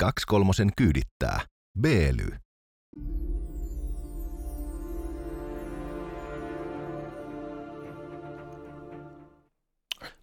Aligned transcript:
Kaksi 0.00 0.26
kolmosen 0.26 0.70
kyydittää. 0.76 1.40
Beely. 1.80 2.28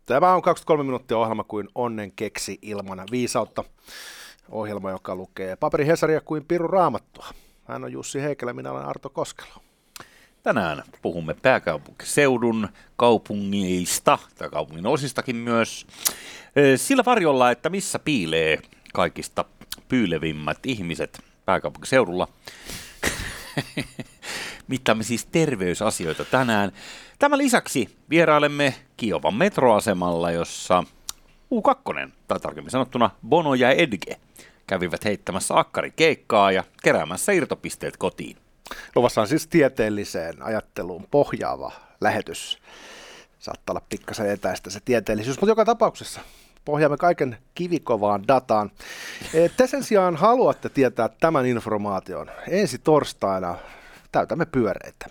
Tämä 0.06 0.34
on 0.34 0.42
23 0.42 0.84
minuuttia 0.84 1.18
ohjelma 1.18 1.44
kuin 1.44 1.70
onnen 1.76 2.12
keksi 2.12 2.60
ilman 2.62 3.04
viisautta. 3.12 3.64
Ohjelma, 4.50 4.92
joka 4.92 5.16
lukee 5.16 5.56
paperi 5.56 5.88
Hesaria 5.88 6.22
kuin 6.22 6.46
Piru 6.46 6.68
Raamattua. 6.68 7.26
Hän 7.64 7.84
on 7.84 7.92
Jussi 7.92 8.22
Heikelä, 8.22 8.54
minä 8.54 8.72
olen 8.72 8.86
Arto 8.86 9.10
Koskelo. 9.10 9.54
Tänään 10.44 10.84
puhumme 11.02 11.34
pääkaupunkiseudun 11.34 12.70
kaupungeista, 12.96 14.20
tai 14.38 14.50
kaupungin 14.50 14.88
osistakin 14.88 15.36
myös, 15.36 15.88
sillä 16.76 17.04
varjolla, 17.06 17.52
että 17.52 17.70
missä 17.70 18.00
piilee 18.00 18.60
kaikista 18.94 19.46
pyylevimmät 19.94 20.58
ihmiset 20.66 21.22
pääkaupunkiseudulla. 21.46 22.28
Mittaamme 24.68 25.04
siis 25.04 25.26
terveysasioita 25.26 26.26
tänään. 26.26 26.72
Tämän 27.20 27.38
lisäksi 27.38 27.98
vierailemme 28.10 28.76
Kiovan 28.98 29.34
metroasemalla, 29.34 30.32
jossa 30.32 30.84
U2, 31.56 32.10
tai 32.28 32.40
tarkemmin 32.40 32.72
sanottuna 32.72 33.10
Bono 33.28 33.54
ja 33.54 33.72
Edge, 33.72 34.20
kävivät 34.68 35.06
heittämässä 35.06 35.60
akkarikeikkaa 35.60 36.52
ja 36.52 36.64
keräämässä 36.84 37.32
irtopisteet 37.32 37.98
kotiin. 37.98 38.38
Luvassa 38.96 39.22
on 39.22 39.28
siis 39.28 39.48
tieteelliseen 39.48 40.42
ajatteluun 40.42 41.08
pohjaava 41.12 41.72
lähetys. 42.02 42.58
Saattaa 43.40 43.74
olla 43.74 43.86
pikkasen 43.90 44.30
etäistä 44.32 44.70
se 44.70 44.80
tieteellisyys, 44.86 45.42
mutta 45.42 45.52
joka 45.52 45.66
tapauksessa 45.66 46.22
pohjaamme 46.66 46.98
kaiken 46.98 47.38
kivikovaan 47.56 48.28
dataan. 48.28 48.72
E, 49.34 49.50
te 49.50 49.68
sen 49.68 49.84
sijaan 49.84 50.16
haluatte 50.16 50.70
tietää 50.70 51.10
tämän 51.10 51.46
informaation. 51.46 52.32
Ensi 52.48 52.78
torstaina 52.78 53.58
täytämme 54.12 54.46
pyöreitä. 54.46 55.06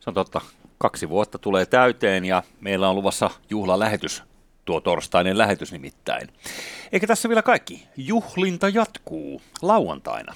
Se 0.00 0.10
on 0.10 0.14
totta. 0.14 0.40
Kaksi 0.78 1.08
vuotta 1.08 1.38
tulee 1.38 1.66
täyteen 1.66 2.24
ja 2.24 2.42
meillä 2.60 2.88
on 2.88 2.96
luvassa 2.96 3.30
juhlalähetys, 3.50 4.22
tuo 4.64 4.80
torstainen 4.80 5.38
lähetys 5.38 5.72
nimittäin. 5.72 6.28
Eikä 6.92 7.06
tässä 7.06 7.28
vielä 7.28 7.42
kaikki. 7.42 7.88
Juhlinta 7.96 8.68
jatkuu 8.68 9.42
lauantaina. 9.62 10.34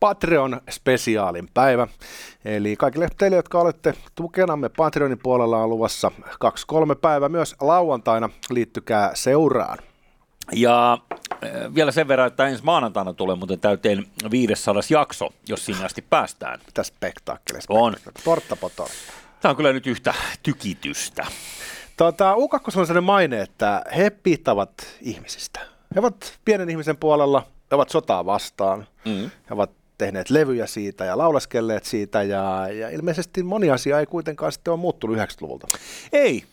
Patreon-spesiaalin 0.00 1.48
päivä. 1.54 1.88
Eli 2.44 2.76
kaikille 2.76 3.08
teille, 3.18 3.36
jotka 3.36 3.60
olette 3.60 3.94
tukenamme 4.14 4.68
Patreonin 4.68 5.18
puolella 5.18 5.58
on 5.58 5.70
luvassa 5.70 6.10
2-3 6.20 6.96
päivä 7.00 7.28
myös 7.28 7.56
lauantaina. 7.60 8.30
Liittykää 8.50 9.10
seuraan. 9.14 9.78
Ja 10.52 10.92
äh, 10.92 11.74
vielä 11.74 11.92
sen 11.92 12.08
verran, 12.08 12.26
että 12.26 12.46
ensi 12.46 12.64
maanantaina 12.64 13.12
tulee 13.12 13.36
muuten 13.36 13.60
täyteen 13.60 14.06
500 14.30 14.82
jakso, 14.90 15.28
jos 15.48 15.66
sinne 15.66 15.84
asti 15.84 16.02
päästään. 16.02 16.60
Mitä 16.66 16.82
spektaakkeli? 16.82 17.58
On. 17.68 17.96
Tortta 18.24 18.56
po 18.56 18.70
tortta. 18.76 19.12
Tämä 19.40 19.50
on 19.50 19.56
kyllä 19.56 19.72
nyt 19.72 19.86
yhtä 19.86 20.14
tykitystä. 20.42 21.26
Tota, 21.96 22.34
U2 22.34 22.58
on 22.66 22.72
sellainen 22.72 23.04
maine, 23.04 23.40
että 23.40 23.84
he 23.96 24.10
piittavat 24.10 24.70
ihmisistä. 25.00 25.60
He 25.94 26.00
ovat 26.00 26.38
pienen 26.44 26.70
ihmisen 26.70 26.96
puolella, 26.96 27.46
he 27.70 27.74
ovat 27.76 27.90
sotaa 27.90 28.26
vastaan, 28.26 28.86
mm. 29.04 29.30
he 29.50 29.54
ovat 29.54 29.70
tehneet 29.98 30.30
levyjä 30.30 30.66
siitä 30.66 31.04
ja 31.04 31.18
lauleskelleet 31.18 31.84
siitä 31.84 32.22
ja, 32.22 32.68
ja 32.68 32.88
ilmeisesti 32.88 33.42
moni 33.42 33.70
asia 33.70 34.00
ei 34.00 34.06
kuitenkaan 34.06 34.52
sitten 34.52 34.72
ole 34.72 34.80
muuttunut 34.80 35.16
90-luvulta. 35.16 35.66
Ei. 36.12 36.44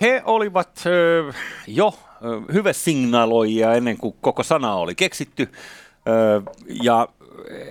He 0.00 0.22
olivat 0.24 0.82
ö, 0.86 1.32
jo 1.66 1.98
signaloija 2.72 3.74
ennen 3.74 3.96
kuin 3.96 4.14
koko 4.20 4.42
sana 4.42 4.74
oli 4.74 4.94
keksitty. 4.94 5.48
Ö, 6.08 6.42
ja 6.82 7.08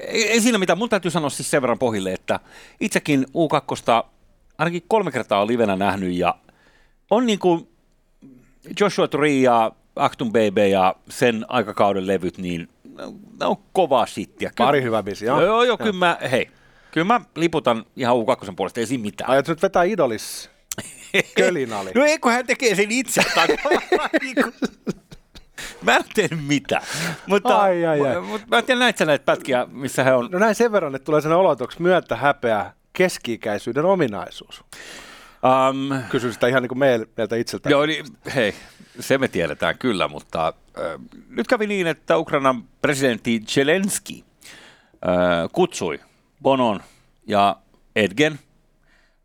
ei, 0.08 0.30
ei 0.30 0.42
siinä 0.42 0.58
mitään. 0.58 0.78
Mun 0.78 0.90
täytyy 0.90 1.12
sanoa 1.12 1.30
siis 1.30 1.52
sen 1.52 1.62
verran 1.62 1.80
pohjille, 1.80 2.14
että 2.14 2.40
itsekin 2.80 3.26
U2 3.28 4.08
ainakin 4.58 4.84
kolme 4.88 5.12
kertaa 5.12 5.42
on 5.42 5.48
livenä 5.48 5.76
nähnyt 5.76 6.14
ja 6.14 6.36
on 7.12 7.26
niin 7.26 7.40
kuin 7.40 7.70
Joshua 8.80 9.08
Tree 9.08 9.34
ja 9.34 9.72
Actum 9.96 10.28
Baby 10.28 10.68
ja 10.68 10.96
sen 11.10 11.46
aikakauden 11.48 12.08
levyt, 12.08 12.38
niin 12.38 12.70
ne 13.40 13.46
on 13.46 13.58
kovaa 13.74 14.06
shittiä. 14.06 14.52
Pari 14.58 14.82
hyvä 14.82 15.04
bisi, 15.04 15.26
joo. 15.26 15.42
Joo, 15.42 15.64
joo, 15.64 15.78
kyllä 15.78 15.94
mä, 15.94 16.18
hei, 16.32 16.50
kyllä 16.92 17.08
mä 17.08 17.22
liputan 17.36 17.86
ihan 17.96 18.16
U2 18.16 18.54
puolesta, 18.56 18.80
ei 18.80 18.86
siinä 18.86 19.02
mitään. 19.02 19.30
Aiot 19.30 19.48
nyt 19.48 19.62
vetää 19.62 19.84
idolis 19.84 20.50
kölinali. 21.36 21.92
no 21.96 22.06
eikö 22.06 22.30
hän 22.30 22.48
tekee 22.48 22.76
sen 22.76 22.92
itse. 22.92 23.22
Niinku- 24.22 24.52
mä 25.82 25.96
en 25.96 26.04
tee 26.14 26.30
mitään. 26.48 26.84
Mutta, 27.28 27.58
ai, 27.58 27.86
ai, 27.86 28.02
ai. 28.02 28.22
Mutta 28.22 28.48
mä 28.52 28.58
en 28.58 28.64
tiedä, 28.66 28.80
näitä 28.80 29.06
näitä 29.06 29.26
pätkiä, 29.26 29.68
missä 29.72 30.04
he 30.04 30.14
on. 30.14 30.30
No 30.32 30.40
näin 30.40 30.56
sen 30.56 30.72
verran, 30.72 30.96
että 30.96 31.06
tulee 31.06 31.22
sen 31.22 31.32
olotoksi 31.32 31.82
myöntä 31.82 32.16
häpeä 32.16 32.74
keski-ikäisyyden 32.94 33.86
ominaisuus. 33.86 34.64
Um, 35.48 36.04
Kysyn 36.10 36.34
sitä 36.34 36.48
ihan 36.48 36.64
niin 36.64 36.68
kuin 36.68 36.80
meiltä 37.18 37.36
itseltä. 37.36 37.70
Joo, 37.70 37.86
niin, 37.86 38.06
hei, 38.36 38.54
se 39.00 39.18
me 39.18 39.28
tiedetään 39.28 39.78
kyllä, 39.78 40.08
mutta 40.08 40.48
äh, 40.48 40.84
nyt 41.30 41.48
kävi 41.48 41.68
niin, 41.68 41.88
että 41.88 42.18
Ukrainan 42.18 42.64
presidentti 42.82 43.42
Zelensky 43.48 44.14
äh, 44.14 45.50
kutsui 45.52 46.00
Bonon 46.42 46.80
ja 47.28 47.56
Edgen, 47.96 48.40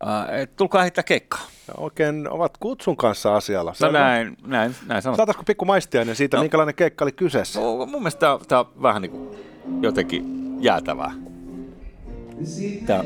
äh, 0.07 0.39
että 0.39 0.55
tulkaa 0.55 0.81
heittää 0.81 1.03
keikkaa. 1.03 1.47
Ja 1.67 1.73
oikein 1.77 2.29
ovat 2.29 2.57
kutsun 2.57 2.97
kanssa 2.97 3.35
asialla. 3.35 3.73
No 3.81 3.91
näin, 3.91 4.37
näin, 4.45 4.75
näin 4.87 5.01
sanotaan. 5.01 5.15
Saataisiko 5.15 5.43
pikku 5.43 5.65
maistiainen 5.65 6.15
siitä, 6.15 6.37
no, 6.37 6.43
minkälainen 6.43 6.75
keikka 6.75 7.05
oli 7.05 7.11
kyseessä? 7.11 7.59
No, 7.59 7.85
mun 7.85 8.01
mielestä 8.01 8.39
tämä 8.47 8.59
on 8.59 8.81
vähän 8.81 9.01
niin 9.01 9.11
kuin 9.11 9.29
jotenkin 9.81 10.25
jäätävää. 10.59 11.11
Tämä 12.85 13.03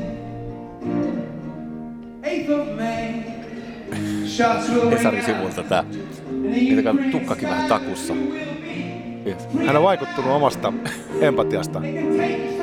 Hesarin 4.90 5.24
sivulta 5.24 5.62
tää. 5.62 5.84
Niitä 6.30 6.94
tukkakin 7.10 7.48
vähän 7.48 7.68
takussa. 7.68 8.14
Hän 9.66 9.76
on 9.76 9.82
vaikuttunut 9.82 10.30
omasta 10.30 10.72
empatiasta. 11.20 11.80
Ei. 11.84 12.58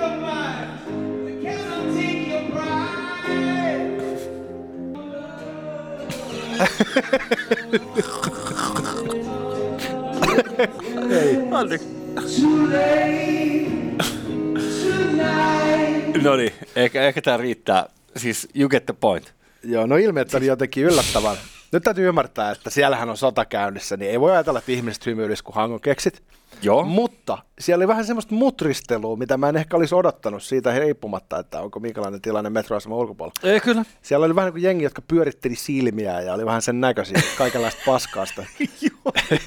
No 16.23 16.35
niin, 16.35 16.53
ehkä, 16.75 17.03
ehkä 17.03 17.21
tämä 17.21 17.37
riittää. 17.37 17.89
Siis 18.17 18.47
you 18.55 18.69
get 18.69 18.85
the 18.85 18.95
point. 18.99 19.33
Joo, 19.63 19.85
no 19.85 19.97
ilmeet 19.97 20.33
oli 20.33 20.45
jotenkin 20.45 20.83
yllättävän. 20.83 21.37
Nyt 21.71 21.83
täytyy 21.83 22.07
ymmärtää, 22.07 22.51
että 22.51 22.69
siellähän 22.69 23.09
on 23.09 23.17
sota 23.17 23.45
käynnissä, 23.45 23.97
niin 23.97 24.11
ei 24.11 24.19
voi 24.19 24.31
ajatella, 24.31 24.59
että 24.59 24.71
ihmiset 24.71 25.05
hymyilis, 25.05 25.41
kun 25.41 25.55
hangon 25.55 25.81
keksit. 25.81 26.23
Joo. 26.61 26.83
Mutta 26.83 27.37
siellä 27.59 27.81
oli 27.81 27.87
vähän 27.87 28.05
semmoista 28.05 28.35
mutristelua, 28.35 29.15
mitä 29.15 29.37
mä 29.37 29.49
en 29.49 29.55
ehkä 29.55 29.77
olisi 29.77 29.95
odottanut 29.95 30.43
siitä 30.43 30.79
riippumatta, 30.79 31.39
että 31.39 31.61
onko 31.61 31.79
minkälainen 31.79 32.21
tilanne 32.21 32.49
metroaseman 32.49 32.97
ulkopuolella. 32.97 33.39
Ei 33.43 33.59
kyllä. 33.59 33.85
Siellä 34.01 34.25
oli 34.25 34.35
vähän 34.35 34.47
niin 34.47 34.53
kuin 34.53 34.63
jengi, 34.63 34.83
jotka 34.83 35.01
pyöritteli 35.01 35.55
silmiä 35.55 36.21
ja 36.21 36.33
oli 36.33 36.45
vähän 36.45 36.61
sen 36.61 36.81
näköisiä, 36.81 37.21
kaikenlaista 37.37 37.81
paskaasta. 37.85 38.45
Joo. 38.81 39.13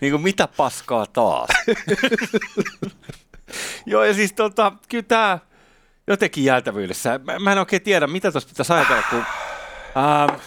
niin 0.00 0.12
kuin 0.12 0.22
mitä 0.22 0.48
paskaa 0.56 1.06
taas? 1.06 1.50
Joo, 3.86 4.04
ja 4.04 4.14
siis 4.14 4.32
tota, 4.32 4.72
kyllä 4.88 5.04
tämä 5.08 5.38
jotenkin 6.06 6.44
jäätävyydessä. 6.44 7.20
Mä, 7.24 7.38
mä 7.38 7.52
en 7.52 7.58
oikein 7.58 7.82
tiedä, 7.82 8.06
mitä 8.06 8.32
tuosta 8.32 8.48
pitäisi 8.48 8.72
ajatella, 8.72 9.02
kun 9.10 9.18
äh, 9.18 10.40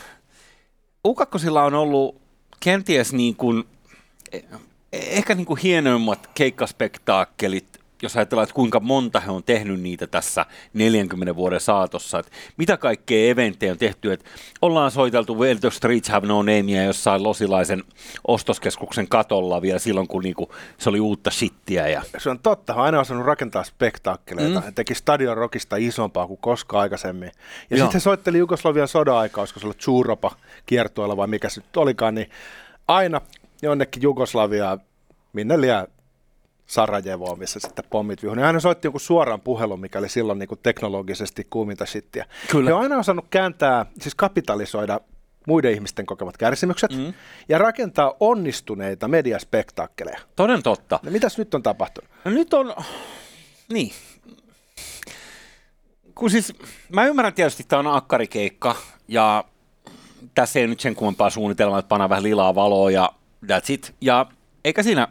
U2 1.08 1.58
on 1.66 1.74
ollut 1.74 2.22
kenties 2.60 3.14
niin 3.14 3.36
kuin, 3.36 3.64
eh, 4.32 4.44
ehkä 4.92 5.36
niin 5.36 5.46
kuin 5.46 5.60
hienoimmat 5.64 6.30
keikkaspektaakkelit 6.34 7.77
jos 8.02 8.18
ajatellaan, 8.18 8.44
että 8.44 8.56
kuinka 8.56 8.80
monta 8.80 9.20
he 9.20 9.32
on 9.32 9.44
tehnyt 9.44 9.82
niitä 9.82 10.08
tässä 10.08 10.46
40 10.74 11.36
vuoden 11.36 11.60
saatossa, 11.60 12.20
että 12.20 12.32
mitä 12.58 12.78
kaikkea 12.78 13.30
eventtejä 13.30 13.72
on 13.72 13.78
tehty, 13.78 14.12
että 14.12 14.30
ollaan 14.62 14.92
soiteltu 14.92 15.40
Where 15.40 15.60
the 15.60 15.70
Streets 15.70 16.10
Have 16.10 16.28
No 16.28 16.42
Namea 16.42 16.84
jossain 16.84 17.24
losilaisen 17.24 17.84
ostoskeskuksen 18.28 19.08
katolla 19.08 19.62
vielä 19.62 19.80
silloin, 19.80 20.08
kun 20.08 20.24
niinku 20.24 20.54
se 20.78 20.90
oli 20.90 21.00
uutta 21.00 21.32
shittiä. 21.32 21.88
Ja... 21.88 22.02
Se 22.18 22.30
on 22.30 22.40
totta, 22.40 22.74
hän 22.74 22.84
aina 22.84 23.00
osannut 23.00 23.26
rakentaa 23.26 23.64
spektaakkeleita, 23.64 24.60
mm. 24.66 24.74
teki 24.74 24.96
Stadion 24.96 25.38
Rockista 25.38 25.76
isompaa 25.76 26.28
kuin 26.28 26.40
koskaan 26.42 26.82
aikaisemmin. 26.82 27.32
Ja 27.70 27.78
sitten 27.78 27.94
he 27.94 28.00
soitteli 28.00 28.38
Jugoslavian 28.38 28.88
sodan-aikaa, 28.88 29.42
olisiko 29.42 29.60
se 29.60 29.66
ollut 29.66 29.78
Churopa 29.78 30.32
kiertueella 30.66 31.18
vai 31.18 31.28
mikä 31.28 31.50
se 31.50 31.62
nyt 31.62 31.78
olikaan, 31.78 32.16
niin 32.16 32.30
aina 32.88 33.22
jonnekin 33.62 34.04
Jugoslaviaa, 34.04 34.78
minne 35.34 35.62
liian 35.62 35.88
Sarajevoa, 36.68 37.36
missä 37.36 37.60
sitten 37.60 37.86
pommit 37.90 38.24
vihui. 38.24 38.38
Hän 38.38 38.62
soitti 38.62 38.88
jonkun 38.88 39.02
suoran 39.02 39.42
puhelun, 39.42 39.80
mikä 39.80 40.00
oli 40.00 40.10
silloin 40.10 40.40
niin 40.40 40.50
kuin 40.50 40.60
teknologisesti 40.64 41.48
kuuminta 41.50 41.86
shittiä. 41.86 42.26
Kyllä. 42.52 42.70
He 42.70 42.74
on 42.74 42.82
aina 42.82 42.98
osannut 42.98 43.26
kääntää, 43.30 43.86
siis 44.02 44.16
kapitalisoida 44.16 45.00
muiden 45.48 45.74
ihmisten 45.74 46.06
kokemat 46.06 46.38
kärsimykset 46.38 46.92
mm. 46.92 47.14
ja 47.50 47.58
rakentaa 47.58 48.14
onnistuneita 48.20 49.08
mediaspektaakkeleja. 49.08 50.20
Toden 50.36 50.64
totta. 50.64 51.00
No 51.04 51.12
mitäs 51.12 51.38
nyt 51.38 51.54
on 51.54 51.64
tapahtunut? 51.64 52.10
No 52.26 52.32
nyt 52.32 52.54
on, 52.54 52.76
niin. 53.74 53.92
Kun 56.16 56.30
siis, 56.30 56.54
mä 56.90 57.06
ymmärrän 57.06 57.34
tietysti, 57.34 57.64
että 57.64 57.70
tämä 57.70 57.90
on 57.90 57.98
akkarikeikka 57.98 58.76
ja 59.08 59.44
tässä 60.36 60.60
ei 60.60 60.68
nyt 60.68 60.80
sen 60.80 60.96
kummempaa 60.96 61.30
suunnitelmaa, 61.30 61.80
että 61.80 61.90
pannaan 61.90 62.10
vähän 62.10 62.24
lilaa 62.24 62.56
valoa 62.56 62.92
ja 62.92 63.10
that's 63.46 63.66
it. 63.70 63.96
Ja 64.02 64.26
eikä 64.66 64.84
siinä, 64.84 65.08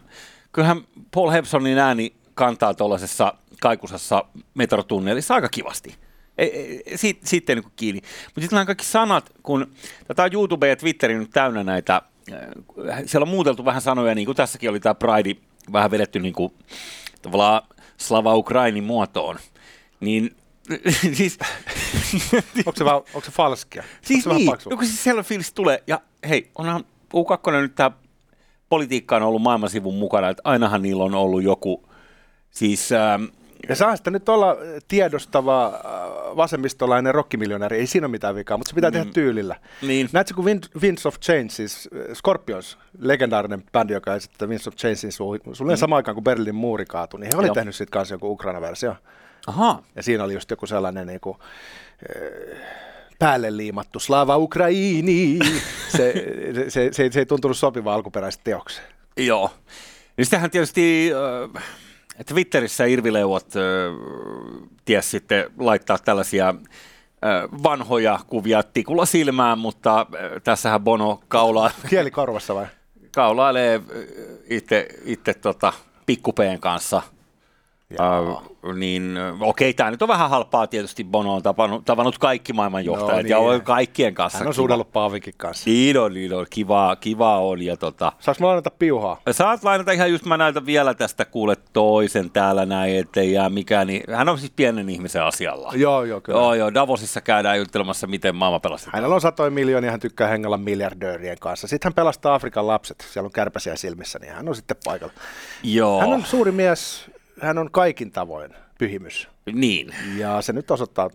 kyllähän 0.56 0.84
Paul 1.14 1.30
Hepsonin 1.30 1.78
ääni 1.78 2.16
kantaa 2.34 2.74
tuollaisessa 2.74 3.34
kaikusassa 3.60 4.24
metrotunnelissa 4.54 5.34
aika 5.34 5.48
kivasti. 5.48 5.94
Ei, 6.38 6.82
ei, 6.86 6.96
siitä, 6.96 7.20
siitä 7.24 7.52
ei 7.52 7.56
niin 7.56 7.72
kiinni. 7.76 8.00
Mutta 8.24 8.40
sitten 8.40 8.56
nämä 8.56 8.66
kaikki 8.66 8.84
sanat, 8.84 9.32
kun 9.42 9.70
tätä 10.06 10.22
on 10.22 10.32
YouTube 10.32 10.68
ja 10.68 10.76
Twitteri 10.76 11.18
nyt 11.18 11.30
täynnä 11.30 11.64
näitä, 11.64 12.02
äh, 12.32 13.02
siellä 13.06 13.24
on 13.24 13.28
muuteltu 13.28 13.64
vähän 13.64 13.82
sanoja, 13.82 14.14
niin 14.14 14.26
kuin 14.26 14.36
tässäkin 14.36 14.70
oli 14.70 14.80
tämä 14.80 14.94
Pride 14.94 15.40
vähän 15.72 15.90
vedetty 15.90 16.20
niin 16.20 16.34
kuin, 16.34 16.52
tavallaan 17.22 17.62
Slava 17.96 18.34
Ukrainin 18.34 18.84
muotoon, 18.84 19.38
niin 20.00 20.36
siis, 21.18 21.38
onko, 22.56 22.72
se 22.76 22.84
vaan, 22.84 22.96
onko 22.96 23.20
se 23.20 23.30
falskia? 23.30 23.84
Siis 24.02 24.24
se 24.24 24.30
niin, 24.30 24.50
joku 24.70 24.84
siis 24.84 25.04
sellainen 25.04 25.28
fiilis 25.28 25.52
tulee, 25.52 25.82
ja 25.86 26.00
hei, 26.28 26.50
onhan 26.54 26.84
U2 27.14 27.52
nyt 27.52 27.74
tämä 27.74 27.90
politiikka 28.68 29.16
on 29.16 29.22
ollut 29.22 29.42
maailmansivun 29.42 29.94
mukana, 29.94 30.28
että 30.28 30.42
ainahan 30.44 30.82
niillä 30.82 31.04
on 31.04 31.14
ollut 31.14 31.42
joku, 31.42 31.88
siis... 32.50 32.92
Ähm, 32.92 33.24
ja 33.68 33.76
saa 33.76 33.96
sitä 33.96 34.10
nyt 34.10 34.28
olla 34.28 34.56
tiedostava 34.88 35.66
äh, 35.66 36.36
vasemmistolainen 36.36 37.14
rockimiljonääri, 37.14 37.78
ei 37.78 37.86
siinä 37.86 38.06
ole 38.06 38.10
mitään 38.10 38.34
vikaa, 38.34 38.56
mutta 38.56 38.68
se 38.68 38.74
pitää 38.74 38.90
mm. 38.90 38.92
tehdä 38.92 39.10
tyylillä. 39.12 39.56
Niin. 39.82 40.08
Näetkö, 40.12 40.34
kun 40.34 40.44
Winds 40.80 41.06
of 41.06 41.20
Change, 41.20 41.48
siis 41.48 41.88
äh, 41.94 42.14
Scorpions, 42.14 42.78
legendaarinen 42.98 43.64
bändi, 43.72 43.92
joka 43.92 44.14
esittää 44.14 44.48
Winds 44.48 44.68
of 44.68 44.74
Changein 44.74 45.12
suunnilleen 45.12 45.76
mm. 45.76 45.76
samaan 45.76 45.96
aikaan, 45.96 46.14
kun 46.14 46.24
Berliinin 46.24 46.54
muuri 46.54 46.84
kaatui, 46.84 47.20
niin 47.20 47.30
he 47.32 47.38
oli 47.38 47.50
tehnyt 47.50 47.74
siitä 47.74 47.90
kanssa 47.90 48.14
joku 48.14 48.30
Ukraina-versio. 48.30 48.96
Aha. 49.46 49.82
Ja 49.96 50.02
siinä 50.02 50.24
oli 50.24 50.34
just 50.34 50.50
joku 50.50 50.66
sellainen 50.66 51.06
niin 51.06 51.20
kuin, 51.20 51.38
päälle 53.18 53.56
liimattu 53.56 54.00
Slava 54.00 54.36
Ukraini. 54.36 55.38
Se, 55.88 56.12
se, 56.68 56.92
se, 56.92 57.10
se, 57.12 57.18
ei 57.18 57.26
tuntunut 57.26 57.56
sopiva 57.56 57.94
alkuperäiset 57.94 58.40
teokseen. 58.44 58.86
Joo. 59.16 59.50
Niin 60.16 60.24
sitähän 60.24 60.50
tietysti 60.50 61.10
äh, 61.56 61.64
Twitterissä 62.26 62.84
Irvileuot 62.84 63.56
äh, 63.56 63.62
ties 64.84 65.10
sitten 65.10 65.44
laittaa 65.58 65.98
tällaisia 65.98 66.48
äh, 66.48 67.62
vanhoja 67.62 68.20
kuvia 68.26 68.62
tikulla 68.62 69.06
silmään, 69.06 69.58
mutta 69.58 70.00
äh, 70.00 70.42
tässähän 70.44 70.80
Bono 70.80 71.20
kaulaa... 71.28 71.70
Kieli 71.90 72.10
korvassa 72.10 72.54
vai? 72.54 72.66
Kaulailee 73.14 73.80
itse, 74.50 74.88
itse 75.04 75.34
tota, 75.34 75.72
pikkupeen 76.06 76.60
kanssa– 76.60 77.02
Uh, 77.92 78.74
niin 78.74 79.18
okei, 79.40 79.74
tämä 79.74 79.90
nyt 79.90 80.02
on 80.02 80.08
vähän 80.08 80.30
halpaa 80.30 80.66
tietysti. 80.66 81.04
Bono 81.04 81.34
on 81.34 81.42
tavannut, 81.42 81.84
tavannut 81.84 82.18
kaikki 82.18 82.52
maailman 82.52 82.84
johtajat 82.84 83.12
no, 83.12 83.22
niin. 83.22 83.30
ja 83.30 83.38
on 83.38 83.62
kaikkien 83.62 84.14
kanssa. 84.14 84.38
Hän 84.38 84.48
on 84.48 84.54
suudellut 84.54 84.92
Paavikin 84.92 85.34
kanssa. 85.36 85.70
Niin 85.70 85.98
on, 85.98 86.14
niin 86.14 86.34
on. 86.34 86.46
Kiva, 86.50 86.96
kiva 86.96 87.38
on. 87.38 87.62
Ja 87.62 87.76
tota, 87.76 88.12
Saanko 88.18 88.40
mä 88.40 88.46
lainata 88.46 88.70
piuhaa? 88.70 89.20
Saat 89.30 89.64
lainata 89.64 89.92
ihan 89.92 90.10
just, 90.10 90.24
mä 90.24 90.36
näytän 90.36 90.66
vielä 90.66 90.94
tästä 90.94 91.24
kuule 91.24 91.56
toisen 91.72 92.30
täällä 92.30 92.66
näin, 92.66 92.96
ettei 92.96 93.32
jää 93.32 93.50
mikään. 93.50 93.86
Niin, 93.86 94.02
hän 94.14 94.28
on 94.28 94.38
siis 94.38 94.52
pienen 94.56 94.88
ihmisen 94.88 95.22
asialla. 95.22 95.72
Joo, 95.74 96.04
joo, 96.04 96.20
kyllä. 96.20 96.38
Joo, 96.38 96.54
joo. 96.54 96.74
Davosissa 96.74 97.20
käydään 97.20 97.58
juttelemassa, 97.58 98.06
miten 98.06 98.34
maailma 98.34 98.60
pelastetaan. 98.60 98.94
Hänellä 98.94 99.14
on 99.14 99.20
satoja 99.20 99.50
miljoonia, 99.50 99.90
hän 99.90 100.00
tykkää 100.00 100.28
hengellä 100.28 100.56
miljardöörien 100.56 101.38
kanssa. 101.40 101.66
Sitten 101.66 101.88
hän 101.88 101.94
pelastaa 101.94 102.34
Afrikan 102.34 102.66
lapset, 102.66 103.06
siellä 103.12 103.26
on 103.26 103.32
kärpäsiä 103.32 103.76
silmissä, 103.76 104.18
niin 104.18 104.32
hän 104.32 104.48
on 104.48 104.56
sitten 104.56 104.76
paikalla. 104.84 105.12
Joo. 105.62 106.00
Hän 106.00 106.12
on 106.12 106.24
suuri 106.24 106.52
mies, 106.52 107.10
hän 107.40 107.58
on 107.58 107.70
kaikin 107.70 108.10
tavoin 108.10 108.54
pyhimys. 108.78 109.28
Niin. 109.52 109.94
Ja 110.16 110.42
se 110.42 110.52
nyt 110.52 110.70
osoittaa 110.70 111.10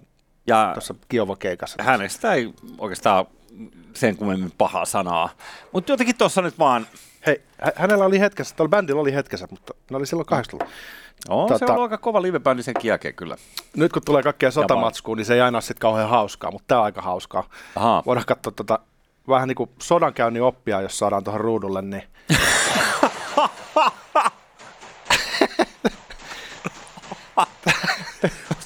ja 0.47 0.71
tuossa 0.73 0.95
Kiovo-keikassa. 1.09 1.83
Hänestä 1.83 2.33
ei 2.33 2.53
oikeastaan 2.77 3.25
sen 3.93 4.17
kummemmin 4.17 4.51
pahaa 4.57 4.85
sanaa. 4.85 5.29
Mutta 5.71 5.91
jotenkin 5.91 6.17
tuossa 6.17 6.41
nyt 6.41 6.59
vaan... 6.59 6.87
Hei, 7.25 7.41
hänellä 7.75 8.05
oli 8.05 8.19
hetkessä, 8.19 8.55
tuolla 8.55 8.69
bändillä 8.69 9.01
oli 9.01 9.13
hetkessä, 9.13 9.47
mutta 9.51 9.73
ne 9.91 9.97
oli 9.97 10.05
silloin 10.05 10.25
80 10.25 10.75
No, 11.29 11.47
tota, 11.47 11.57
se 11.57 11.65
on 11.65 11.81
aika 11.81 11.97
kova 11.97 12.21
livebändi 12.21 12.63
sen 12.63 12.73
jälkeen 12.83 13.13
kyllä. 13.13 13.35
Nyt 13.75 13.93
kun 13.93 14.01
tulee 14.05 14.23
kaikkea 14.23 14.51
sotamatskuun, 14.51 15.17
niin 15.17 15.25
se 15.25 15.33
ei 15.33 15.41
aina 15.41 15.55
ole 15.55 15.61
sitten 15.61 15.81
kauhean 15.81 16.09
hauskaa, 16.09 16.51
mutta 16.51 16.65
tämä 16.67 16.79
on 16.79 16.85
aika 16.85 17.01
hauskaa. 17.01 17.49
Aha. 17.75 18.03
Voidaan 18.05 18.25
katsoa 18.25 18.53
tota, 18.55 18.79
vähän 19.27 19.47
niin 19.47 19.55
kuin 19.55 19.69
sodankäynnin 19.81 20.43
oppia, 20.43 20.81
jos 20.81 20.99
saadaan 20.99 21.23
tuohon 21.23 21.41
ruudulle, 21.41 21.81
niin 21.81 22.03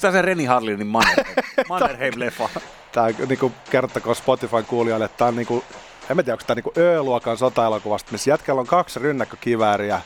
Tämä 0.06 0.18
se 0.18 0.22
Reni 0.22 0.44
Harlinin 0.44 0.86
Mannerheim, 0.96 1.68
Mannerheim-leffa? 1.68 2.60
Tämä 2.92 3.06
niin 3.06 3.52
kertokaa 3.70 4.14
Spotifyn 4.14 4.64
kuulijoille, 4.64 5.04
että 5.04 5.18
tämä 5.18 5.28
on 5.28 5.36
niin 5.36 5.46
kuin, 5.46 5.64
en 6.10 6.16
tiedä, 6.16 6.32
onko 6.32 6.44
tämä 6.46 6.60
niin 6.60 6.84
Ö-luokan 6.84 7.38
sota-elokuvasta, 7.38 8.12
missä 8.12 8.30
jätkällä 8.30 8.60
on 8.60 8.66
kaksi 8.66 8.98
rynnäkkökivääriä. 8.98 10.00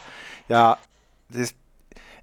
Ja 0.48 0.76
siis 1.32 1.56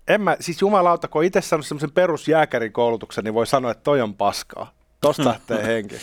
en 0.07 0.21
mä, 0.21 0.37
siis 0.39 0.61
jumalauta, 0.61 1.07
kun 1.07 1.23
itse 1.23 1.41
saanut 1.41 1.65
semmoisen 1.65 1.91
perusjääkärin 1.91 2.73
koulutuksen, 2.73 3.23
niin 3.23 3.33
voi 3.33 3.47
sanoa, 3.47 3.71
että 3.71 3.83
toi 3.83 4.01
on 4.01 4.13
paskaa. 4.13 4.71
Tosta 5.01 5.25
lähtee 5.29 5.63
henki. 5.63 5.95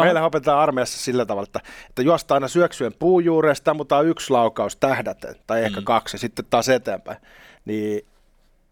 Meillä 0.00 0.24
opetetaan 0.24 0.60
armeijassa 0.60 0.98
sillä 0.98 1.26
tavalla, 1.26 1.46
että, 1.46 1.60
että 1.88 2.02
juostaan 2.02 2.36
aina 2.36 2.48
syöksyen 2.48 2.94
puujuuresta, 2.98 3.74
mutta 3.74 4.02
yksi 4.02 4.30
laukaus 4.30 4.76
tähdäten, 4.76 5.34
tai 5.46 5.64
ehkä 5.64 5.80
mm. 5.80 5.84
kaksi, 5.84 6.18
sitten 6.18 6.44
taas 6.50 6.68
eteenpäin. 6.68 7.18
Niin 7.64 8.06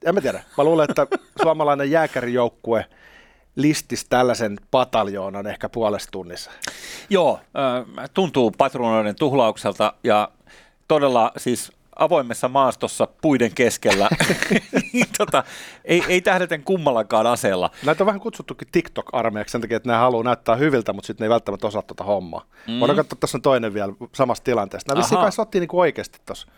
en 0.05 0.15
mä 0.15 0.21
tiedä. 0.21 0.43
Mä 0.59 0.65
luulen, 0.65 0.91
että 0.91 1.07
suomalainen 1.43 1.91
jääkärijoukkue 1.91 2.87
listis 3.57 4.05
tällaisen 4.05 4.57
pataljoonan 4.71 5.47
ehkä 5.47 5.69
puolesta 5.69 6.11
tunnissa. 6.11 6.51
Joo, 7.11 7.41
tuntuu 8.15 8.51
patruunoiden 8.51 9.15
tuhlaukselta 9.17 9.93
ja 10.05 10.29
todella 10.89 11.33
siis 11.37 11.73
avoimessa 11.99 12.49
maastossa 12.49 13.09
puiden 13.21 13.55
keskellä. 13.55 14.09
Tota, 15.19 15.45
ei, 15.85 16.05
ei 16.09 16.21
tähdeten 16.21 16.63
kummallakaan 16.63 17.27
aseella. 17.27 17.71
Näitä 17.85 18.05
on 18.05 18.07
vähän 18.07 18.21
kutsuttukin 18.21 18.69
TikTok-armeijaksi 18.73 19.53
sen 19.53 19.61
takia, 19.61 19.77
että 19.77 19.89
ne 19.89 19.97
haluaa 19.97 20.25
näyttää 20.25 20.57
hyviltä, 20.57 20.93
mutta 20.93 21.07
sitten 21.07 21.25
ne 21.25 21.27
ei 21.27 21.31
välttämättä 21.31 21.67
osaa 21.67 21.83
tuota 21.83 22.05
hommaa. 22.05 22.45
Mm. 22.69 22.81
Voidaan 22.81 22.97
katsoa, 22.97 23.19
tässä 23.21 23.39
on 23.39 23.43
toinen 23.43 23.75
vielä 23.75 23.93
samasta 24.15 24.45
tilanteesta. 24.45 24.93
Nämä 24.93 25.03
vissiin 25.03 25.21
kai 25.21 25.33
sottiin 25.33 25.61
niin 25.61 25.69
oikeasti 25.73 26.19
tuossa. 26.27 26.49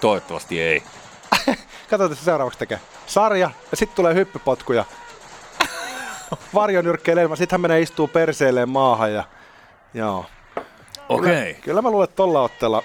Toivottavasti 0.00 0.60
ei. 0.60 0.82
Katsotaan, 1.90 2.16
se 2.16 2.24
seuraavaksi 2.24 2.58
tekee. 2.58 2.80
Sarja, 3.06 3.50
ja 3.70 3.76
sitten 3.76 3.96
tulee 3.96 4.14
hyppypotkuja. 4.14 4.84
Varjonyrkkeilemä, 6.54 7.36
sitten 7.36 7.54
hän 7.54 7.60
menee 7.60 7.80
istuu 7.80 8.08
perseelleen 8.08 8.68
maahan 8.68 9.12
ja 9.12 9.24
joo. 9.94 10.26
Okei. 11.08 11.32
Okay. 11.32 11.44
Kyllä, 11.44 11.64
kyllä 11.64 11.82
mä 11.82 11.90
luulen, 11.90 12.04
että 12.04 12.16
tolla 12.16 12.42
otteella 12.42 12.82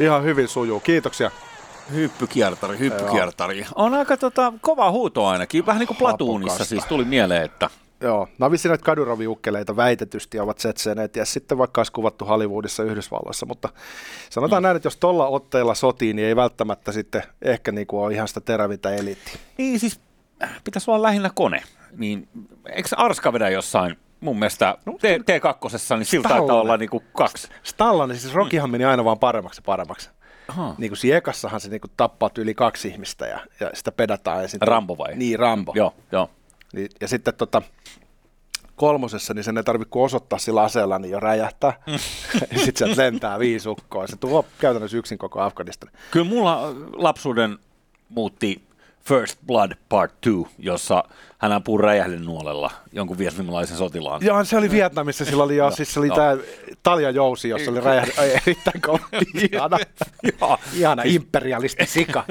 ihan 0.00 0.24
hyvin 0.24 0.48
sujuu. 0.48 0.80
Kiitoksia. 0.80 1.30
Hyppykiertari, 1.92 2.78
hyppykiertari. 2.78 3.66
On 3.74 3.94
aika 3.94 4.16
tota, 4.16 4.52
kova 4.60 4.90
huuto 4.90 5.26
ainakin. 5.26 5.66
Vähän 5.66 5.80
niin 5.80 5.86
kuin 5.86 5.96
Platuunissa 5.96 6.64
siis 6.64 6.84
tuli 6.84 7.04
mieleen, 7.04 7.42
että 7.42 7.70
Joo, 8.04 8.28
näitä 8.38 8.84
kaduroviukkeleita 8.84 9.76
väitetysti 9.76 10.40
ovat 10.40 10.58
setseneet 10.58 11.16
ja 11.16 11.24
sitten 11.24 11.58
vaikka 11.58 11.80
olisi 11.80 11.92
kuvattu 11.92 12.24
Hollywoodissa 12.24 12.82
Yhdysvalloissa, 12.82 13.46
mutta 13.46 13.68
sanotaan 14.30 14.62
mm. 14.62 14.64
näin, 14.64 14.76
että 14.76 14.86
jos 14.86 14.96
tuolla 14.96 15.26
otteella 15.26 15.74
sotii, 15.74 16.12
niin 16.12 16.28
ei 16.28 16.36
välttämättä 16.36 16.92
sitten 16.92 17.22
ehkä 17.42 17.72
niin 17.72 17.86
kuin 17.86 18.04
ole 18.04 18.14
ihan 18.14 18.28
sitä 18.28 18.40
terävintä 18.40 18.94
eliittiä. 18.94 19.34
Niin 19.58 19.80
siis 19.80 20.00
pitäisi 20.64 20.90
olla 20.90 21.02
lähinnä 21.02 21.30
kone, 21.34 21.62
niin 21.96 22.28
eikö 22.68 22.88
Arska 22.96 23.32
vedä 23.32 23.48
jossain 23.48 23.96
mun 24.20 24.38
mielestä 24.38 24.78
no, 24.86 24.92
T- 24.92 25.04
T2, 25.04 25.96
niin 25.96 26.06
sillä 26.06 26.28
taitaa 26.28 26.60
olla 26.60 26.76
niin 26.76 26.90
kuin 26.90 27.04
kaksi. 27.12 27.48
Stallone, 27.62 28.14
siis 28.14 28.34
Rockyhan 28.34 28.70
meni 28.70 28.84
aina 28.84 29.04
vaan 29.04 29.18
paremmaksi 29.18 29.58
ja 29.58 29.62
paremmaksi. 29.66 30.10
Aha. 30.48 30.74
Niin 30.78 30.90
kuin 30.90 30.98
Siekassahan 30.98 31.60
se 31.60 31.68
niin 31.68 31.80
kuin 31.80 31.90
tappaa 31.96 32.30
yli 32.38 32.54
kaksi 32.54 32.88
ihmistä 32.88 33.26
ja, 33.26 33.40
ja 33.60 33.70
sitä 33.74 33.92
pedataan. 33.92 34.42
Ja 34.42 34.48
sitten, 34.48 34.68
Rambo 34.68 34.98
vai? 34.98 35.16
Niin, 35.16 35.38
Rambo. 35.38 35.72
Joo, 35.74 35.94
joo. 36.12 36.30
Niin, 36.74 36.88
ja 37.00 37.08
sitten 37.08 37.34
tota, 37.34 37.62
kolmosessa, 38.76 39.34
niin 39.34 39.44
sen 39.44 39.56
ei 39.56 39.64
tarvitse 39.64 39.90
kuin 39.90 40.04
osoittaa 40.04 40.38
sillä 40.38 40.62
aseella, 40.62 40.98
niin 40.98 41.10
jo 41.10 41.20
räjähtää. 41.20 41.72
Mm. 41.86 41.92
ja 42.52 42.58
sitten 42.58 42.76
sieltä 42.76 43.02
lentää 43.02 43.38
viisi 43.38 43.68
ukkoa. 43.68 44.06
Se 44.06 44.16
tuo 44.16 44.46
käytännössä 44.58 44.96
yksin 44.96 45.18
koko 45.18 45.40
Afganistan. 45.40 45.90
Kyllä 46.10 46.26
mulla 46.26 46.74
lapsuuden 46.92 47.58
muutti 48.08 48.62
First 49.08 49.38
Blood 49.46 49.72
Part 49.88 50.12
2, 50.12 50.54
jossa 50.58 51.04
hän 51.38 51.52
ampuu 51.52 51.78
räjähdenuolella 51.78 52.70
jonkun 52.92 53.18
vietnamilaisen 53.18 53.76
sotilaan. 53.76 54.24
Joo, 54.24 54.44
se 54.44 54.56
oli 54.56 54.70
Vietnamissa, 54.70 55.24
sillä 55.24 55.42
oli 55.42 55.56
jo, 55.56 55.70
siis 55.70 55.94
se 55.94 56.00
oli 56.00 56.06
Joo. 56.06 56.16
tämä 56.16 56.36
Talja 56.82 57.10
Jousi, 57.10 57.48
jossa 57.48 57.70
oli 57.70 57.80
räjähde, 57.80 58.12
erittäin 58.46 58.80
kova, 58.80 58.98
ihana, 59.52 59.78
Joo. 60.40 60.58
ihana 60.74 61.02
imperialisti 61.06 61.86
sika, 61.86 62.24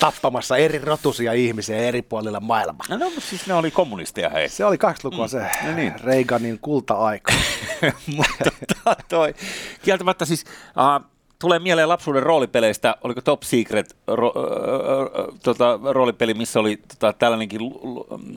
tappamassa 0.00 0.56
eri 0.56 0.78
rotusia 0.78 1.32
ihmisiä 1.32 1.76
eri 1.76 2.02
puolilla 2.02 2.40
maailmaa. 2.40 2.86
No, 2.88 2.96
no 2.96 3.04
mutta 3.10 3.20
siis 3.20 3.46
ne 3.46 3.54
oli 3.54 3.70
kommunisteja 3.70 4.30
hei. 4.30 4.48
Se 4.48 4.64
oli 4.64 4.78
kaksi 4.78 5.04
lukua 5.04 5.28
se 5.28 5.50
no 5.66 5.74
niin. 5.74 5.92
Reaganin 6.00 6.58
kulta-aika. 6.58 7.32
mutta 8.16 8.50
tota, 8.84 8.96
toi, 9.08 9.34
kieltämättä 9.82 10.24
siis 10.24 10.44
uh, 10.68 11.13
tulee 11.44 11.58
mieleen 11.58 11.88
lapsuuden 11.88 12.22
roolipeleistä, 12.22 12.96
oliko 13.04 13.20
Top 13.20 13.42
Secret 13.42 13.96
ro, 14.06 14.28
uh, 14.28 15.38
tota, 15.42 15.78
roolipeli, 15.92 16.34
missä 16.34 16.60
oli 16.60 16.76
tota, 16.76 17.12
tällainenkin 17.12 17.60
mm, 17.60 18.36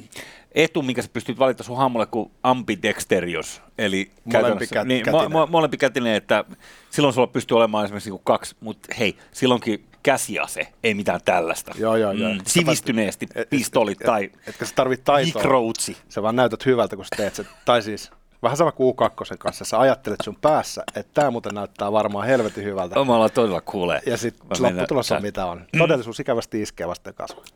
etu, 0.55 0.81
minkä 0.81 1.01
sä 1.01 1.09
pystyt 1.13 1.39
valita 1.39 1.63
sun 1.63 1.77
hahmolle 1.77 2.05
kuin 2.05 2.31
ambidexterios, 2.43 3.61
eli 3.77 4.11
käytännössä- 4.29 4.81
kä- 4.81 4.85
niin, 4.85 5.03
kätinen. 5.03 5.31
mo, 5.31 5.39
mo, 5.39 5.47
molempikätinen, 5.51 6.15
että 6.15 6.43
silloin 6.89 7.13
sulla 7.13 7.27
pystyy 7.27 7.57
olemaan 7.57 7.85
esimerkiksi 7.85 8.09
niinku 8.09 8.21
kaksi, 8.23 8.55
mutta 8.59 8.95
hei, 8.99 9.17
silloinkin 9.31 9.85
käsiase, 10.03 10.67
ei 10.83 10.93
mitään 10.93 11.19
tällaista. 11.25 11.71
Joo, 11.79 11.95
joo, 11.95 12.11
joo. 12.11 12.33
Mm, 12.33 12.39
sivistyneesti 12.47 13.27
pistolit 13.49 13.99
tai 13.99 14.31
Etkä 14.47 14.65
sä 14.65 14.75
tarvit 14.75 15.03
taitoa. 15.03 15.41
mikroutsi. 15.41 15.97
Sä 16.09 16.21
vaan 16.21 16.35
näytät 16.35 16.65
hyvältä, 16.65 16.95
kun 16.95 17.05
sä 17.05 17.09
teet 17.17 17.35
sen. 17.35 17.47
Tai 17.65 17.81
siis 17.81 18.11
vähän 18.43 18.57
sama 18.57 18.71
kuin 18.71 18.95
U2 18.95 19.37
kanssa. 19.37 19.65
Sä 19.65 19.79
ajattelet 19.79 20.19
sun 20.23 20.37
päässä, 20.41 20.83
että 20.95 21.13
tämä 21.13 21.31
muuten 21.31 21.55
näyttää 21.55 21.91
varmaan 21.91 22.27
helvetin 22.27 22.63
hyvältä. 22.63 22.99
Ollaan 22.99 23.31
todella 23.33 23.61
kuulee. 23.61 24.01
Ja 24.05 24.17
sitten 24.17 24.47
lopputulos 24.59 25.11
on 25.11 25.21
mitä 25.21 25.45
on. 25.45 25.65
Todellisuus 25.77 26.19
ikävästi 26.19 26.61
iskee 26.61 26.87
vasten 26.87 27.13
kasvoja. 27.13 27.47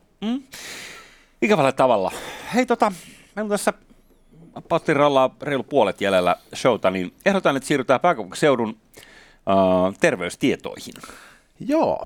Ikävällä 1.42 1.72
tavalla. 1.72 2.12
Hei 2.54 2.66
tota, 2.66 2.92
meillä 3.34 3.46
on 3.46 3.50
tässä 3.50 3.72
Pottiralla 4.68 5.30
reilu 5.42 5.62
puolet 5.62 6.00
jäljellä 6.00 6.36
showta, 6.54 6.90
niin 6.90 7.14
ehdotan, 7.26 7.56
että 7.56 7.66
siirrytään 7.66 8.00
pääkaupunkiseudun 8.00 8.68
uh, 8.68 9.94
terveystietoihin. 10.00 10.94
Joo. 11.60 12.04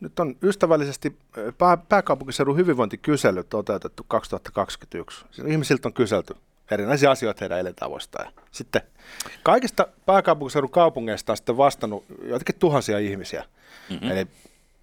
Nyt 0.00 0.20
on 0.20 0.36
ystävällisesti 0.42 1.16
pää, 1.58 1.76
pääkaupunkiseudun 1.76 2.56
hyvinvointikysely 2.56 3.44
toteutettu 3.44 4.04
2021. 4.08 5.24
Siinä 5.30 5.50
ihmisiltä 5.50 5.88
on 5.88 5.92
kyselty 5.92 6.36
erinäisiä 6.72 7.10
asioita 7.10 7.38
heidän 7.40 7.58
elintavoistaan. 7.58 8.32
Sitten 8.50 8.82
kaikista 9.42 9.86
pääkaupunkiseudun 10.06 10.70
kaupungeista 10.70 11.32
on 11.32 11.36
sitten 11.36 11.56
vastannut 11.56 12.04
joitakin 12.22 12.54
tuhansia 12.58 12.98
ihmisiä. 12.98 13.44
Mm-hmm. 13.90 14.10
Eli 14.10 14.26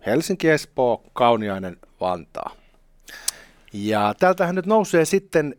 Helsinki, 0.06 0.50
Espoo, 0.50 1.04
Kauniainen, 1.14 1.78
Vantaa. 2.00 2.52
Ja 3.74 4.16
täältähän 4.20 4.56
nyt 4.56 4.66
nousee 4.66 5.06
sitten 5.06 5.56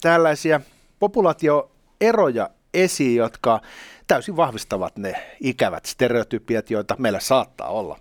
tällaisia 0.00 0.60
populaatioeroja 0.98 2.50
esiin, 2.74 3.16
jotka 3.16 3.60
täysin 4.06 4.36
vahvistavat 4.36 4.96
ne 4.96 5.14
ikävät 5.40 5.86
stereotypiat, 5.86 6.70
joita 6.70 6.96
meillä 6.98 7.20
saattaa 7.20 7.68
olla 7.68 7.98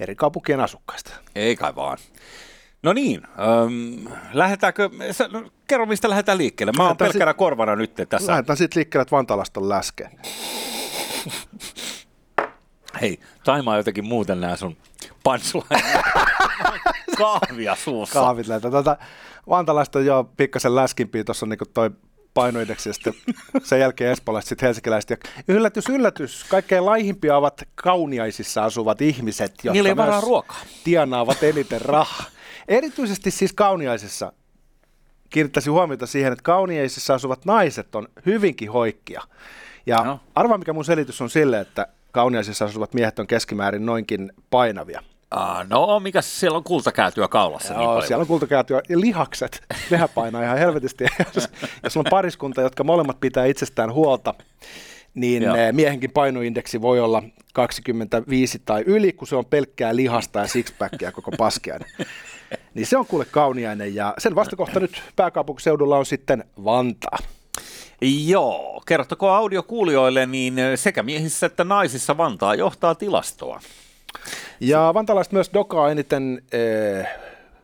eri 0.00 0.14
kaupunkien 0.14 0.60
asukkaista. 0.60 1.10
Ei 1.34 1.56
kai 1.56 1.74
vaan. 1.74 1.98
No 2.82 2.92
niin, 2.92 3.22
ähm, 3.26 4.14
lähdetäänkö, 4.32 4.90
no, 5.32 5.50
kerro 5.66 5.86
mistä 5.86 6.10
lähdetään 6.10 6.38
liikkeelle. 6.38 6.72
Mä 6.76 6.86
oon 6.86 6.96
pelkkänä 6.96 7.34
korvana 7.34 7.76
nyt 7.76 7.94
tässä. 8.08 8.32
Lähdetään 8.32 8.56
sitten 8.56 8.80
liikkeelle, 8.80 9.02
että 9.02 9.16
Vantaalasta 9.16 9.60
on 9.60 9.68
läske. 9.68 10.10
Hei, 13.00 13.20
taimaa 13.44 13.76
jotenkin 13.76 14.04
muuten 14.04 14.40
nämä 14.40 14.56
sun 14.56 14.76
punchline. 15.22 15.82
Kahvia 17.18 17.76
suussa. 17.76 18.20
Kahvit 18.20 18.46
lähtee. 18.46 18.70
Tuota, 18.70 18.96
Vantaalasta 19.48 19.98
on 19.98 20.06
jo 20.06 20.30
pikkasen 20.36 20.74
läskimpiä, 20.74 21.24
tuossa 21.24 21.46
on 21.46 21.50
niinku 21.50 21.64
toi 21.74 21.90
painoindeksi 22.34 22.88
ja 22.88 22.92
sitten 22.92 23.14
sen 23.64 23.80
jälkeen 23.80 24.12
espoolaiset, 24.12 24.48
sitten 24.48 24.66
helsinkiläiset. 24.66 25.10
Ja 25.10 25.16
yllätys, 25.54 25.88
yllätys, 25.88 26.44
kaikkein 26.44 26.86
laihimpia 26.86 27.36
ovat 27.36 27.62
kauniaisissa 27.74 28.64
asuvat 28.64 29.02
ihmiset, 29.02 29.52
jotka 29.64 29.72
Niillä 29.72 29.88
ei 29.88 29.96
varaa 29.96 30.14
myös 30.14 30.24
ruokaa. 30.24 30.60
tienaavat 30.84 31.42
eniten 31.42 31.80
rahaa. 31.80 32.24
Erityisesti 32.68 33.30
siis 33.30 33.52
kauniaisissa 33.52 34.32
kiinnittäisin 35.36 35.72
huomiota 35.72 36.06
siihen, 36.06 36.32
että 36.32 36.42
kauniaisissa 36.42 37.14
asuvat 37.14 37.44
naiset 37.44 37.94
on 37.94 38.08
hyvinkin 38.26 38.70
hoikkia. 38.72 39.22
Ja 39.86 40.04
No. 40.04 40.20
arvaa, 40.34 40.58
mikä 40.58 40.72
mun 40.72 40.84
selitys 40.84 41.20
on 41.20 41.30
sille, 41.30 41.60
että 41.60 41.86
kauniaisissa 42.12 42.64
asuvat 42.64 42.94
miehet 42.94 43.18
on 43.18 43.26
keskimäärin 43.26 43.86
noinkin 43.86 44.32
painavia. 44.50 45.02
Ah, 45.30 45.68
no, 45.68 46.00
mikä 46.00 46.22
siellä 46.22 46.56
on 46.56 46.64
kultakäytyä 46.64 47.28
kaulassa 47.28 47.72
niin 47.74 47.82
Joo, 47.82 47.92
paljon? 47.92 48.06
siellä 48.06 48.20
on 48.22 48.26
kultakäytyä 48.26 48.80
ja 48.88 49.00
lihakset, 49.00 49.62
nehän 49.90 50.08
painaa 50.14 50.42
ihan 50.42 50.58
helvetisti. 50.58 51.04
jos, 51.34 51.48
jos 51.84 51.96
on 51.96 52.04
pariskunta, 52.10 52.60
jotka 52.60 52.84
molemmat 52.84 53.20
pitää 53.20 53.44
itsestään 53.44 53.92
huolta, 53.92 54.34
niin 55.14 55.42
Joo. 55.42 55.56
eh, 55.56 55.72
miehenkin 55.72 56.10
painoindeksi 56.10 56.80
voi 56.82 57.00
olla 57.00 57.22
25 57.54 58.62
tai 58.64 58.82
yli, 58.86 59.12
kun 59.12 59.28
se 59.28 59.36
on 59.36 59.46
pelkkää 59.46 59.96
lihasta 59.96 60.38
ja 60.38 60.46
sixpackia 60.46 61.12
koko 61.12 61.30
paskiainen. 61.38 61.88
Niin 62.76 62.86
se 62.86 62.96
on 62.96 63.06
kuule 63.06 63.24
kauniainen 63.24 63.94
ja 63.94 64.14
sen 64.18 64.34
vastakohta 64.34 64.80
nyt 64.80 65.02
pääkaupunkiseudulla 65.16 65.98
on 65.98 66.06
sitten 66.06 66.44
Vantaa. 66.64 67.18
Joo, 68.26 68.82
kertokaa 68.86 69.36
audiokuulijoille, 69.36 70.26
niin 70.26 70.54
sekä 70.74 71.02
miehissä 71.02 71.46
että 71.46 71.64
naisissa 71.64 72.16
Vantaa 72.16 72.54
johtaa 72.54 72.94
tilastoa. 72.94 73.60
Ja 74.60 74.90
vantalaiset 74.94 75.32
myös 75.32 75.50
dokaa 75.54 75.90
eniten, 75.90 76.42
eh, 76.52 77.08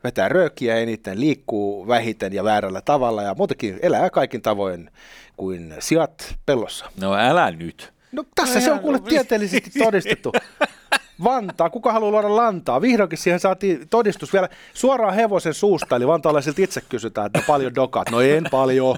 vetää 0.05 0.29
röökiä 0.29 0.77
eniten, 0.77 1.21
liikkuu 1.21 1.89
vähiten 1.89 2.33
ja 2.33 2.45
väärällä 2.45 2.81
tavalla 2.81 3.23
ja 3.23 3.35
muutenkin 3.35 3.79
elää 3.83 4.11
kaikin 4.11 4.43
tavoin 4.43 4.91
kuin 5.37 5.75
sijat 5.79 6.35
pellossa. 6.47 6.87
No 7.01 7.15
älä 7.15 7.51
nyt. 7.51 7.93
No 8.13 8.25
tässä 8.35 8.59
No 8.59 8.65
se 8.65 8.73
on 8.73 8.81
kuule 8.81 9.01
tieteellisesti 9.01 9.71
todistettu. 9.79 10.33
Vantaa, 11.25 11.71
kuka 11.71 11.93
haluaa 11.93 12.11
luoda 12.11 12.37
lantaa? 12.37 12.81
Vihdoinkin 12.81 13.19
siihen 13.19 13.41
saatiin 13.41 13.89
todistus 13.89 14.33
vielä 14.33 14.49
suoraan 14.75 15.15
hevosen 15.15 15.55
suusta, 15.55 15.97
eli 15.97 16.07
vantaalaisilta 16.07 16.63
itse 16.63 16.81
kysytään, 16.81 17.27
että 17.27 17.43
paljon 17.47 17.75
dokaat. 17.75 18.11
No 18.11 18.21
en 18.21 18.45
paljon. 18.51 18.97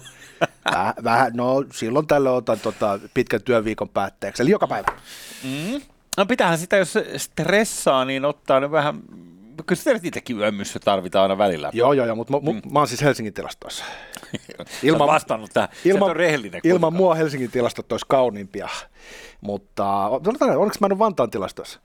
Väh, 0.74 0.94
vähän, 1.04 1.32
no 1.34 1.64
silloin 1.72 2.06
tällöin 2.06 2.36
otan 2.36 2.60
tota, 2.60 3.00
pitkän 3.14 3.42
työviikon 3.42 3.88
päätteeksi, 3.88 4.42
eli 4.42 4.50
joka 4.50 4.66
päivä. 4.66 4.86
No 6.16 6.26
pitäähän 6.26 6.58
sitä, 6.58 6.76
jos 6.76 6.98
stressaa, 7.16 8.04
niin 8.04 8.24
ottaa 8.24 8.60
ne 8.60 8.70
vähän, 8.70 9.00
kyllä 9.66 9.78
sitä 9.78 9.92
nyt 9.92 10.04
itsekin 10.04 10.38
yömyssä 10.38 10.78
tarvitaan 10.78 11.22
aina 11.22 11.38
välillä. 11.38 11.70
Joo, 11.72 11.92
joo, 11.92 12.06
joo, 12.06 12.16
mutta 12.16 12.32
mä, 12.32 12.52
mm. 12.52 12.72
mä 12.72 12.78
oon 12.78 12.88
siis 12.88 13.02
Helsingin 13.02 13.34
tilastoissa. 13.34 13.84
Ilman, 14.82 15.08
vastannut 15.08 15.50
tähän. 15.54 15.68
Ilman, 15.84 16.10
on 16.10 16.16
rehellinen. 16.16 16.60
ilman 16.64 16.80
kuitenkaan. 16.80 16.94
mua 16.94 17.14
Helsingin 17.14 17.50
tilastot 17.50 17.92
olisi 17.92 18.06
kauniimpia, 18.08 18.68
mutta 19.40 20.10
sanotaan, 20.24 20.56
onneksi 20.56 20.80
mä 20.80 20.86
en 20.86 20.92
ole 20.92 20.98
Vantaan 20.98 21.30
tilastoissa. 21.30 21.80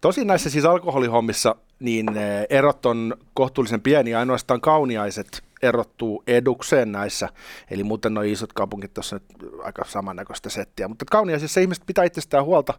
Tosin 0.00 0.26
näissä 0.26 0.50
siis 0.50 0.64
alkoholihommissa 0.64 1.56
niin 1.80 2.16
eh, 2.16 2.46
erot 2.50 2.86
on 2.86 3.16
kohtuullisen 3.34 3.80
pieniä, 3.80 4.18
ainoastaan 4.18 4.60
kauniaiset 4.60 5.42
erottuu 5.62 6.22
edukseen 6.26 6.92
näissä, 6.92 7.28
eli 7.70 7.82
muuten 7.84 8.14
nuo 8.14 8.22
isot 8.22 8.52
kaupungit 8.52 8.94
tuossa 8.94 9.16
nyt 9.16 9.24
aika 9.62 9.84
samannäköistä 9.84 10.50
settiä, 10.50 10.88
mutta 10.88 11.04
kauniaisissa 11.10 11.60
ihmiset 11.60 11.86
pitää 11.86 12.04
itsestään 12.04 12.44
huolta, 12.44 12.74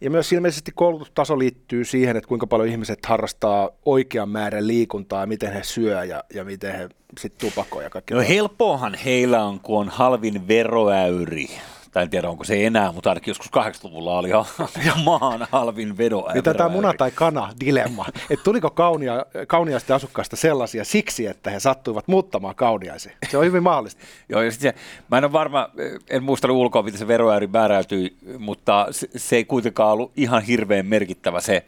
ja 0.00 0.10
myös 0.10 0.32
ilmeisesti 0.32 0.72
koulutustaso 0.74 1.38
liittyy 1.38 1.84
siihen, 1.84 2.16
että 2.16 2.28
kuinka 2.28 2.46
paljon 2.46 2.68
ihmiset 2.68 3.06
harrastaa 3.06 3.70
oikean 3.84 4.28
määrän 4.28 4.66
liikuntaa, 4.66 5.26
miten 5.26 5.52
he 5.52 5.62
syö 5.62 6.04
ja, 6.04 6.24
ja 6.34 6.44
miten 6.44 6.74
he 6.78 6.88
sitten 7.20 7.50
tupakoi 7.50 7.84
ja 7.84 7.90
kaikki. 7.90 8.14
No 8.14 8.20
helppoahan 8.28 8.94
heillä 8.94 9.44
on, 9.44 9.60
kun 9.60 9.80
on 9.80 9.88
halvin 9.88 10.48
veroäyri. 10.48 11.46
Tai 11.92 12.02
en 12.02 12.10
tiedä, 12.10 12.28
onko 12.28 12.44
se 12.44 12.66
enää, 12.66 12.92
mutta 12.92 13.10
ainakin 13.10 13.30
joskus 13.30 13.50
80-luvulla 13.52 14.18
oli 14.18 14.30
maan 15.04 15.46
halvin 15.50 15.98
veroäyri. 15.98 16.38
Mitä 16.38 16.54
tämä 16.54 16.68
muna 16.68 16.92
tai 16.98 17.10
kana 17.10 17.52
dilemma, 17.60 18.06
että 18.30 18.44
tuliko 18.44 18.70
kaunia, 18.70 19.26
kauniaisten 19.46 19.96
asukkaista 19.96 20.36
sellaisia 20.36 20.84
siksi, 20.84 21.26
että 21.26 21.50
he 21.50 21.60
sattuivat 21.60 22.08
muuttamaan 22.08 22.54
kauniaisiin? 22.54 23.14
Se 23.30 23.38
on 23.38 23.44
hyvin 23.44 23.62
mahdollista. 23.62 24.00
Joo, 24.28 24.42
ja 24.42 24.52
se, 24.52 24.74
mä 25.10 25.18
en 25.18 25.24
ole 25.24 25.32
varma, 25.32 25.70
en 26.10 26.22
muista 26.22 26.52
ulkoa, 26.52 26.82
miten 26.82 26.98
se 26.98 27.08
veroäyri 27.08 27.46
määräytyi, 27.46 28.16
mutta 28.38 28.86
se, 28.90 29.08
se 29.16 29.36
ei 29.36 29.44
kuitenkaan 29.44 29.92
ollut 29.92 30.12
ihan 30.16 30.42
hirveän 30.42 30.86
merkittävä. 30.86 31.40
Se, 31.40 31.64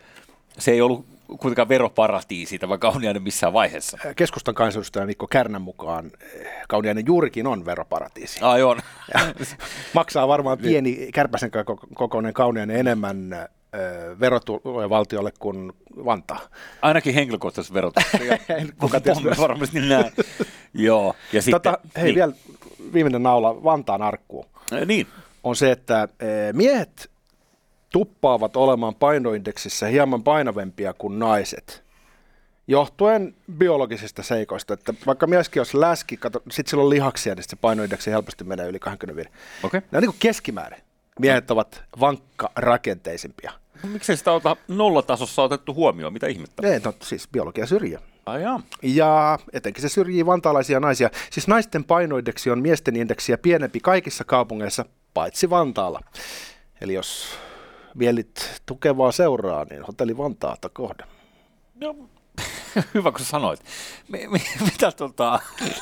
se 0.59 0.71
ei 0.71 0.81
ollut 0.81 1.12
kuitenkaan 1.41 1.69
veroparatiisi 1.69 2.59
tämä 2.59 2.79
kauniainen 2.79 3.23
missään 3.23 3.53
vaiheessa. 3.53 3.99
Keskustan 4.17 4.55
kansanedustaja 4.55 5.07
Mikko 5.07 5.27
Kärnän 5.27 5.62
mukaan 5.62 6.11
eh, 6.21 6.47
kauniainen 6.69 7.07
juurikin 7.07 7.47
on 7.47 7.65
veroparatiisi. 7.65 8.41
Ai 8.43 8.62
on. 8.62 8.81
Maksaa 9.95 10.29
varmaan 10.29 10.59
pieni 10.59 11.09
kärpäsen 11.15 11.51
koko- 11.51 11.87
kokoinen 11.95 12.35
kauniainen 12.35 12.77
enemmän 12.77 13.33
ö, 13.75 14.17
verotuloja 14.21 14.91
valtiolle 14.91 15.33
kuin 15.39 15.73
Vantaa. 16.05 16.41
Ainakin 16.83 17.15
henkilökohtaisesti 17.15 17.75
verotuksia. 17.75 18.39
Kuka 18.81 19.01
ties 19.01 19.19
varmasti 19.39 19.81
näin. 19.81 20.12
Joo. 20.75 21.15
Ja 21.33 21.43
sitten, 21.43 21.61
Tota, 21.61 21.79
hei, 21.97 22.05
niin, 22.05 22.15
vielä 22.15 22.33
viimeinen 22.93 23.23
naula 23.23 23.65
Vantaan 23.65 24.03
arkkuun. 24.03 24.47
Niin. 24.87 25.07
on 25.45 25.57
se, 25.57 25.71
että 25.71 26.09
eh, 26.21 26.53
miehet 26.53 27.11
tuppaavat 27.93 28.57
olemaan 28.57 28.95
painoindeksissä 28.95 29.87
hieman 29.87 30.23
painavempia 30.23 30.95
kuin 30.95 31.19
naiset. 31.19 31.83
johtuen 32.67 33.35
biologisista 33.59 34.23
seikoista, 34.23 34.75
että 34.75 34.95
vaikka 35.07 35.27
mieskin 35.27 35.61
olisi 35.61 35.81
läski, 35.81 36.17
kato, 36.17 36.43
sit 36.51 36.67
sillä 36.67 36.83
on 36.83 36.91
lihaksia, 36.91 37.35
niin 37.35 37.45
se 37.49 37.57
painoindeksi 37.57 38.11
helposti 38.11 38.45
menee 38.45 38.69
yli 38.69 38.79
25. 38.79 39.31
Okei. 39.63 39.81
Ne 39.81 39.99
on 39.99 40.03
niin 40.03 40.11
kuin 40.11 40.21
keskimäärin. 40.21 40.81
Miehet 41.21 41.51
ovat 41.51 41.83
vankka 42.01 42.51
rakenteisimpia. 42.57 43.53
Miksei 43.83 44.17
sitä 44.17 44.33
ota 44.33 44.57
nollatasossa 44.69 45.43
otettu 45.43 45.75
huomioon? 45.75 46.13
Mitä 46.13 46.27
ihmettä? 46.27 46.63
Ne, 46.63 46.81
no, 46.85 46.95
siis 47.03 47.29
biologia 47.29 47.67
syrjii. 47.67 47.99
Ai 48.27 48.43
jaa. 48.43 48.61
Ja 48.83 49.39
etenkin 49.53 49.83
se 49.83 49.89
syrjii 49.89 50.27
vantaalaisia 50.27 50.81
naisia. 50.81 51.11
Siis 51.31 51.49
naisten 51.49 51.85
painoindeksi 51.85 52.51
on 52.51 52.63
miesten 52.63 52.97
indeksiä 52.97 53.39
pienempi 53.39 53.81
kaikissa 53.81 54.25
kaupungeissa, 54.25 54.85
paitsi 55.15 55.51
Vantaalla. 55.51 56.01
Eli 56.81 56.95
jos 56.95 57.39
mielit 57.95 58.63
tukevaa 58.67 59.13
seuraa, 59.13 59.65
niin 59.71 59.83
hotelli 59.83 60.19
Vantaata 60.19 60.69
kohde. 60.69 61.05
No, 61.81 61.97
hyvä 62.95 63.11
kun 63.13 63.21
sanoit. 63.25 63.61
Mi- 64.09 64.29
mi- 64.29 64.65
mitä 64.65 64.93
tota... 64.93 65.39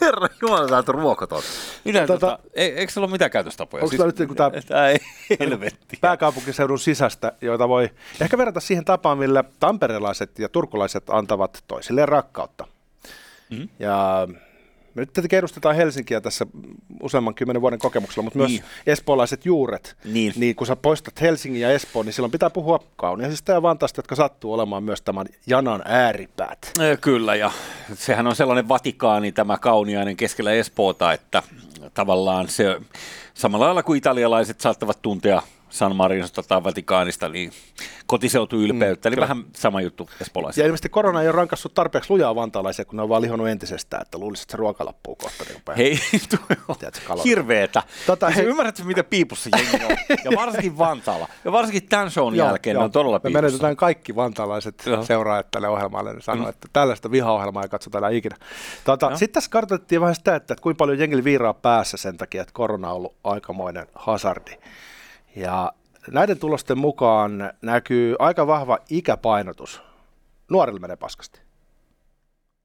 Herra 0.00 0.28
Jumala, 0.42 0.68
sä 0.68 0.76
oot 0.76 0.88
ruokoton. 0.88 1.42
Mitä 1.84 2.06
tota, 2.06 2.14
Tota- 2.14 2.20
tota, 2.36 2.38
e- 2.54 2.64
eikö 2.64 2.92
sulla 2.92 3.04
ole 3.04 3.12
mitään 3.12 3.30
käytöstapoja? 3.30 3.84
Onko 3.84 3.96
tää 3.96 4.06
nyt 4.06 4.18
niinku 4.18 4.34
tää- 4.34 4.50
Tää 4.66 4.88
ei 4.88 4.98
helvetti. 5.40 5.98
pääkaupunkiseudun 6.00 6.78
sisästä, 6.78 7.32
joita 7.40 7.68
voi 7.68 7.90
ehkä 8.20 8.38
verrata 8.38 8.60
siihen 8.60 8.84
tapaan, 8.84 9.18
millä 9.18 9.44
tamperelaiset 9.60 10.38
ja 10.38 10.48
turkulaiset 10.48 11.10
antavat 11.10 11.64
toisilleen 11.66 12.08
rakkautta. 12.08 12.66
Mhm. 13.50 13.62
Ja 13.78 14.28
me 14.94 15.02
nyt 15.02 15.12
tietenkin 15.12 15.38
edustetaan 15.38 15.76
Helsinkiä 15.76 16.20
tässä 16.20 16.46
useamman 17.02 17.34
kymmenen 17.34 17.62
vuoden 17.62 17.78
kokemuksella, 17.78 18.22
mutta 18.24 18.38
myös 18.38 18.50
Niin. 18.50 18.64
espoolaiset 18.86 19.46
juuret. 19.46 19.96
Niin. 20.04 20.32
niin 20.36 20.56
kun 20.56 20.66
sä 20.66 20.76
poistat 20.76 21.20
Helsingin 21.20 21.60
ja 21.60 21.70
Espoon, 21.70 22.06
niin 22.06 22.12
silloin 22.14 22.32
pitää 22.32 22.50
puhua 22.50 22.78
kauniaisista 22.96 23.52
ja 23.52 23.62
Vantaasta, 23.62 23.98
jotka 23.98 24.14
sattuu 24.14 24.52
olemaan 24.52 24.82
myös 24.82 25.02
tämän 25.02 25.26
janan 25.46 25.82
ääripäät. 25.84 26.72
Kyllä, 27.00 27.34
ja 27.34 27.50
sehän 27.94 28.26
on 28.26 28.36
sellainen 28.36 28.68
Vatikaani 28.68 29.32
tämä 29.32 29.58
kauniainen 29.58 30.16
keskellä 30.16 30.52
Espoota, 30.52 31.12
että 31.12 31.42
tavallaan 31.94 32.48
se 32.48 32.80
samalla 33.34 33.64
lailla 33.66 33.82
kuin 33.82 33.98
italialaiset 33.98 34.60
saattavat 34.60 35.02
tuntea 35.02 35.42
San 35.72 35.96
Marinosta 35.96 36.42
tai 36.42 36.64
Vatikaanista, 36.64 37.28
niin 37.28 37.52
kotiseutuylpeyttä, 38.06 39.08
mm, 39.08 39.10
eli 39.10 39.16
kyllä. 39.16 39.28
vähän 39.28 39.44
sama 39.56 39.80
juttu 39.80 40.08
Ja 40.10 40.16
espoolaisilla. 40.20 40.66
ilmeisesti 40.66 40.88
korona 40.88 41.22
ei 41.22 41.28
ole 41.28 41.32
rankassut 41.36 41.74
tarpeeksi 41.74 42.10
lujaa 42.10 42.34
vantaalaisia, 42.34 42.84
kun 42.84 42.96
ne 42.96 43.02
on 43.02 43.08
vaan 43.08 43.22
lihonut 43.22 43.48
entisestään, 43.48 44.02
että 44.02 44.18
luulisit, 44.18 44.42
että 44.42 44.50
se 44.52 44.56
ruoka 44.56 44.84
loppuu 44.84 45.16
kohta. 45.16 45.44
Niin 45.48 45.76
Hei, 45.76 45.98
tuo 46.30 46.38
on 46.68 46.76
Tiedätkö, 46.78 47.14
hirveetä. 47.24 47.82
Tota, 48.06 48.30
hei- 48.30 48.44
Ymmärrätkö, 48.44 48.84
mitä 48.84 49.04
piipussa 49.04 49.50
jengi 49.56 49.84
on? 49.84 49.96
Ja 50.24 50.30
varsinkin 50.36 50.78
Vantaalla. 50.78 51.28
Ja 51.44 51.52
varsinkin 51.52 51.88
tämän 51.88 52.10
shown 52.10 52.34
Joo, 52.36 52.46
jälkeen 52.46 52.74
joo. 52.74 52.80
ne 52.80 52.84
on 52.84 52.90
todella 52.92 53.16
Me 53.16 53.20
piipussa. 53.20 53.42
menetetään 53.42 53.76
kaikki 53.76 54.16
vantaalaiset 54.16 54.82
Joo. 54.86 55.04
seuraajat 55.04 55.50
tälle 55.50 55.68
ohjelmalle. 55.68 56.12
Ne 56.14 56.20
sanoo, 56.20 56.44
Mm. 56.44 56.48
että 56.50 56.68
tällaista 56.72 57.10
vihaohjelmaa 57.10 57.62
ei 57.62 57.68
katsota 57.68 57.98
enää 57.98 58.10
ikinä. 58.10 58.36
Tota. 58.84 59.16
Sitten 59.16 59.32
tässä 59.34 59.50
kartoitettiin 59.50 60.00
vähän 60.00 60.14
sitä, 60.14 60.36
että, 60.36 60.54
että 60.54 60.62
kuinka 60.62 60.78
paljon 60.78 60.98
jengillä 60.98 61.24
viiraa 61.24 61.54
päässä 61.54 61.96
sen 61.96 62.16
takia, 62.16 62.42
että 62.42 62.52
korona 62.54 62.88
on 62.90 62.96
ollut 62.96 63.14
aikamoinen 63.24 63.86
hazardi. 63.94 64.50
Ja 65.36 65.72
näiden 66.10 66.38
tulosten 66.38 66.78
mukaan 66.78 67.52
näkyy 67.62 68.16
aika 68.18 68.46
vahva 68.46 68.78
ikäpainotus. 68.90 69.82
Nuorille 70.50 70.80
menee 70.80 70.96
paskasti. 70.96 71.40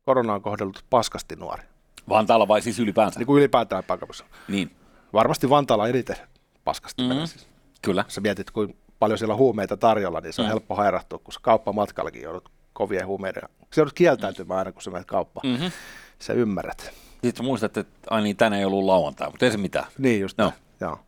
Korona 0.06 0.34
on 0.34 0.42
kohdellut 0.42 0.86
paskasti 0.90 1.36
nuori. 1.36 1.64
Vantaalla 2.10 2.48
vai 2.48 2.62
siis 2.62 2.80
ylipäänsä? 2.80 3.20
Niin 3.20 3.28
kuin 3.28 3.40
ylipäätään 3.40 3.84
paikallissa. 3.84 4.26
Niin, 4.48 4.72
Varmasti 5.14 5.50
Vantaalla 5.50 5.88
eniten 5.88 6.16
paskasti 6.64 7.02
Mhm. 7.02 7.10
menee. 7.10 7.28
Siis. 7.28 7.48
kyllä. 7.82 8.06
Sä 8.08 8.22
mietit, 8.22 8.52
kuinka 8.52 8.76
paljon 9.00 9.18
siellä 9.18 9.32
on 9.34 9.38
huumeita 9.40 9.78
tarjolla, 9.78 10.22
niin 10.22 10.34
se 10.34 10.42
on 10.42 10.46
Mm. 10.48 10.50
helppo 10.50 10.76
hairahtua, 10.76 11.20
kun 11.20 11.34
kauppamatkallakin 11.42 12.22
joudut 12.22 12.50
kovien 12.74 13.08
huumeiden. 13.08 13.44
Sä 13.76 13.82
joudut 13.82 13.94
kieltäytymään 13.94 14.58
aina, 14.58 14.72
kun 14.72 14.82
sä 14.82 14.92
menet 14.92 15.08
kauppaan. 15.08 15.48
Mm-hmm. 15.52 15.72
Sä 16.20 16.34
ymmärrät. 16.34 16.92
Sitten 17.24 17.46
muistat, 17.46 17.78
että 17.78 17.98
ai 18.10 18.22
niin, 18.22 18.36
tänään 18.38 18.60
ei 18.60 18.66
ollut 18.66 18.84
lauantai, 18.86 19.30
mutta 19.30 19.46
ei 19.46 19.52
se 19.52 19.58
mitään. 19.58 19.86
Niin 19.98 20.22
just 20.22 20.38
no. 20.38 20.54
Joo. 20.82 21.00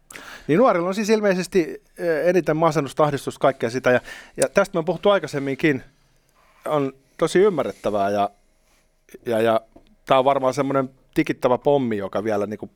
Niin 0.48 0.58
nuorilla 0.58 0.88
on 0.88 0.96
siis 0.96 1.10
ilmeisesti 1.10 1.84
eh, 1.98 2.28
eniten 2.28 2.58
masennusta, 2.58 3.04
ahdistusta, 3.04 3.39
kaikkea 3.39 3.70
sitä. 3.70 3.92
Ja, 3.92 4.01
ja 4.38 4.50
tästä 4.50 4.75
me 4.75 4.80
on 4.80 4.86
puhuttu 4.86 5.10
aikaisemminkin. 5.10 5.84
On 6.66 6.94
tosi 7.18 7.39
ymmärrettävää 7.39 8.10
ja, 8.10 8.30
ja, 9.25 9.42
ja 9.42 9.62
tämä 10.06 10.20
on 10.20 10.25
varmaan 10.25 10.54
semmoinen 10.54 10.89
tikittävä 11.13 11.58
pommi, 11.58 11.98
joka 11.98 12.24
vielä 12.24 12.48
niinku, 12.48 12.70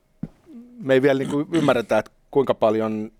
me 0.78 0.94
ei 0.94 1.02
vielä 1.02 1.18
niinku 1.18 1.46
ymmärretä, 1.52 1.98
että 1.98 2.10
kuinka 2.30 2.54
paljon 2.54 3.12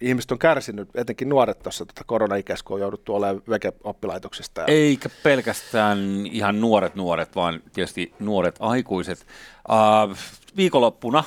ihmiset 0.00 0.32
on 0.32 0.38
kärsinyt, 0.38 0.88
etenkin 0.94 1.28
nuoret 1.28 1.58
tuossa 1.62 1.86
tota 1.86 2.04
korona-ikässä, 2.06 2.64
kun 2.64 2.74
on 2.74 2.80
jouduttu 2.80 3.14
olemaan 3.14 3.42
veke-oppilaitoksista. 3.48 4.64
Eikä 4.66 5.08
pelkästään 5.22 5.98
ihan 6.30 6.60
nuoret 6.60 6.94
nuoret, 6.94 7.36
vaan 7.36 7.60
tietysti 7.72 8.14
nuoret 8.18 8.56
aikuiset. 8.60 9.26
Uh, 9.68 10.16
viikonloppuna 10.56 11.24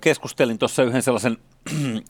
keskustelin 0.00 0.58
tuossa 0.58 0.82
yhden 0.82 1.02
sellaisen 1.02 1.36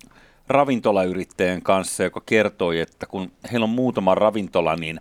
ravintolayrittäjän 0.48 1.62
kanssa, 1.62 2.02
joka 2.02 2.22
kertoi, 2.26 2.80
että 2.80 3.06
kun 3.06 3.32
heillä 3.52 3.64
on 3.64 3.70
muutama 3.70 4.14
ravintola, 4.14 4.76
niin 4.76 5.00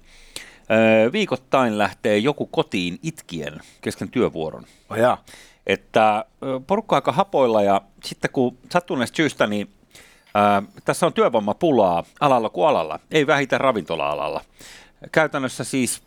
viikoittain 1.12 1.78
lähtee 1.78 2.18
joku 2.18 2.46
kotiin 2.46 3.00
itkien 3.04 3.60
kesken 3.82 4.10
työvuoron. 4.10 4.66
Oh, 4.90 4.98
jaa. 4.98 5.24
että 5.68 6.26
porukka 6.68 6.96
aika 6.96 7.12
hapoilla 7.12 7.64
ja 7.64 7.82
sitten 8.04 8.32
kun 8.32 8.58
sattuneesta 8.72 9.16
syystä, 9.16 9.48
niin 9.48 9.70
ää, 10.34 10.64
tässä 10.86 11.06
on 11.06 11.14
työvoimapulaa 11.14 12.04
alalla 12.20 12.50
kuin 12.50 12.68
alalla, 12.68 13.00
ei 13.12 13.28
vähiten 13.28 13.62
ravintola-alalla. 13.62 14.42
Käytännössä 15.12 15.64
siis, 15.64 16.04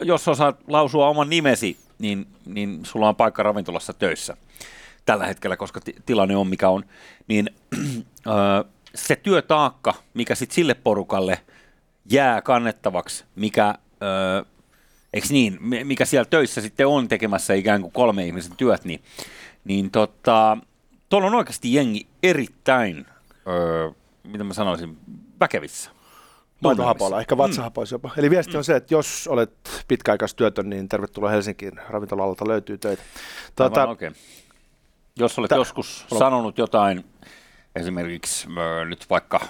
jos 0.00 0.28
osaat 0.28 0.56
lausua 0.68 1.08
oman 1.08 1.30
nimesi, 1.30 1.76
niin, 1.98 2.26
niin 2.46 2.80
sulla 2.82 3.08
on 3.08 3.16
paikka 3.16 3.42
ravintolassa 3.42 3.92
töissä 3.92 4.36
tällä 5.06 5.26
hetkellä, 5.26 5.56
koska 5.56 5.80
ti- 5.80 5.94
tilanne 6.06 6.36
on 6.36 6.46
mikä 6.48 6.68
on, 6.68 6.84
niin 7.28 7.50
ö, 8.26 8.64
se 8.94 9.16
työtaakka, 9.16 9.94
mikä 10.14 10.34
sitten 10.34 10.54
sille 10.54 10.74
porukalle 10.74 11.40
jää 12.10 12.42
kannettavaksi, 12.42 13.24
mikä 13.36 13.74
ö, 14.02 14.44
eikö 15.14 15.26
niin, 15.30 15.58
mi- 15.60 15.84
mikä 15.84 16.04
siellä 16.04 16.24
töissä 16.30 16.60
sitten 16.60 16.86
on 16.86 17.08
tekemässä 17.08 17.54
ikään 17.54 17.80
kuin 17.80 17.92
kolme 17.92 18.26
ihmisen 18.26 18.56
työt, 18.56 18.84
niin, 18.84 19.02
niin 19.64 19.90
tota, 19.90 20.58
tuolla 21.08 21.26
on 21.26 21.34
oikeasti 21.34 21.74
jengi 21.74 22.06
erittäin, 22.22 23.06
öö, 23.48 23.90
mitä 24.24 24.44
mä 24.44 24.54
sanoisin, 24.54 24.98
väkevissä. 25.40 25.90
Maitohapoilla, 26.62 27.20
ehkä 27.20 27.34
Mm. 27.34 27.38
vatsahapoissa 27.38 27.94
jopa. 27.94 28.10
Eli 28.16 28.30
viesti 28.30 28.56
on 28.56 28.64
se, 28.64 28.76
että 28.76 28.94
jos 28.94 29.28
olet 29.28 29.52
pitkäaikaistyötön, 29.88 30.70
niin 30.70 30.88
tervetuloa 30.88 31.30
Helsinkiin. 31.30 31.72
Ravintola-alalta 31.88 32.48
löytyy 32.48 32.78
töitä. 32.78 33.02
Tuota, 33.56 33.74
Tuota, 33.74 33.88
oikein. 33.90 34.14
Jos 35.18 35.38
olet 35.38 35.48
Tä- 35.48 35.54
joskus 35.56 36.06
sanonut 36.18 36.58
jotain, 36.58 37.04
esimerkiksi 37.76 38.48
öö, 38.58 38.84
nyt 38.84 39.10
vaikka 39.10 39.40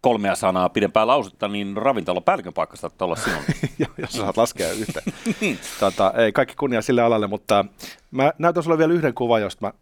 kolmea 0.00 0.34
sanaa 0.34 0.68
pidempää 0.68 1.06
lausetta, 1.06 1.48
niin 1.48 1.76
ravintolapäällikön 1.76 2.52
paikka 2.52 2.76
saattaa 2.76 3.06
olla 3.06 3.16
sinun. 3.16 3.42
jos 3.98 4.12
saat 4.12 4.36
laskea 4.36 4.72
yhtä. 4.72 5.02
tota, 5.80 6.12
ei 6.16 6.32
kaikki 6.32 6.54
kunnia 6.54 6.82
sille 6.82 7.02
alalle, 7.02 7.26
mutta 7.26 7.64
mä 8.10 8.32
näytän 8.38 8.62
sulle 8.62 8.78
vielä 8.78 8.92
yhden 8.92 9.14
kuvan, 9.14 9.42
josta 9.42 9.66
mä 9.66 9.72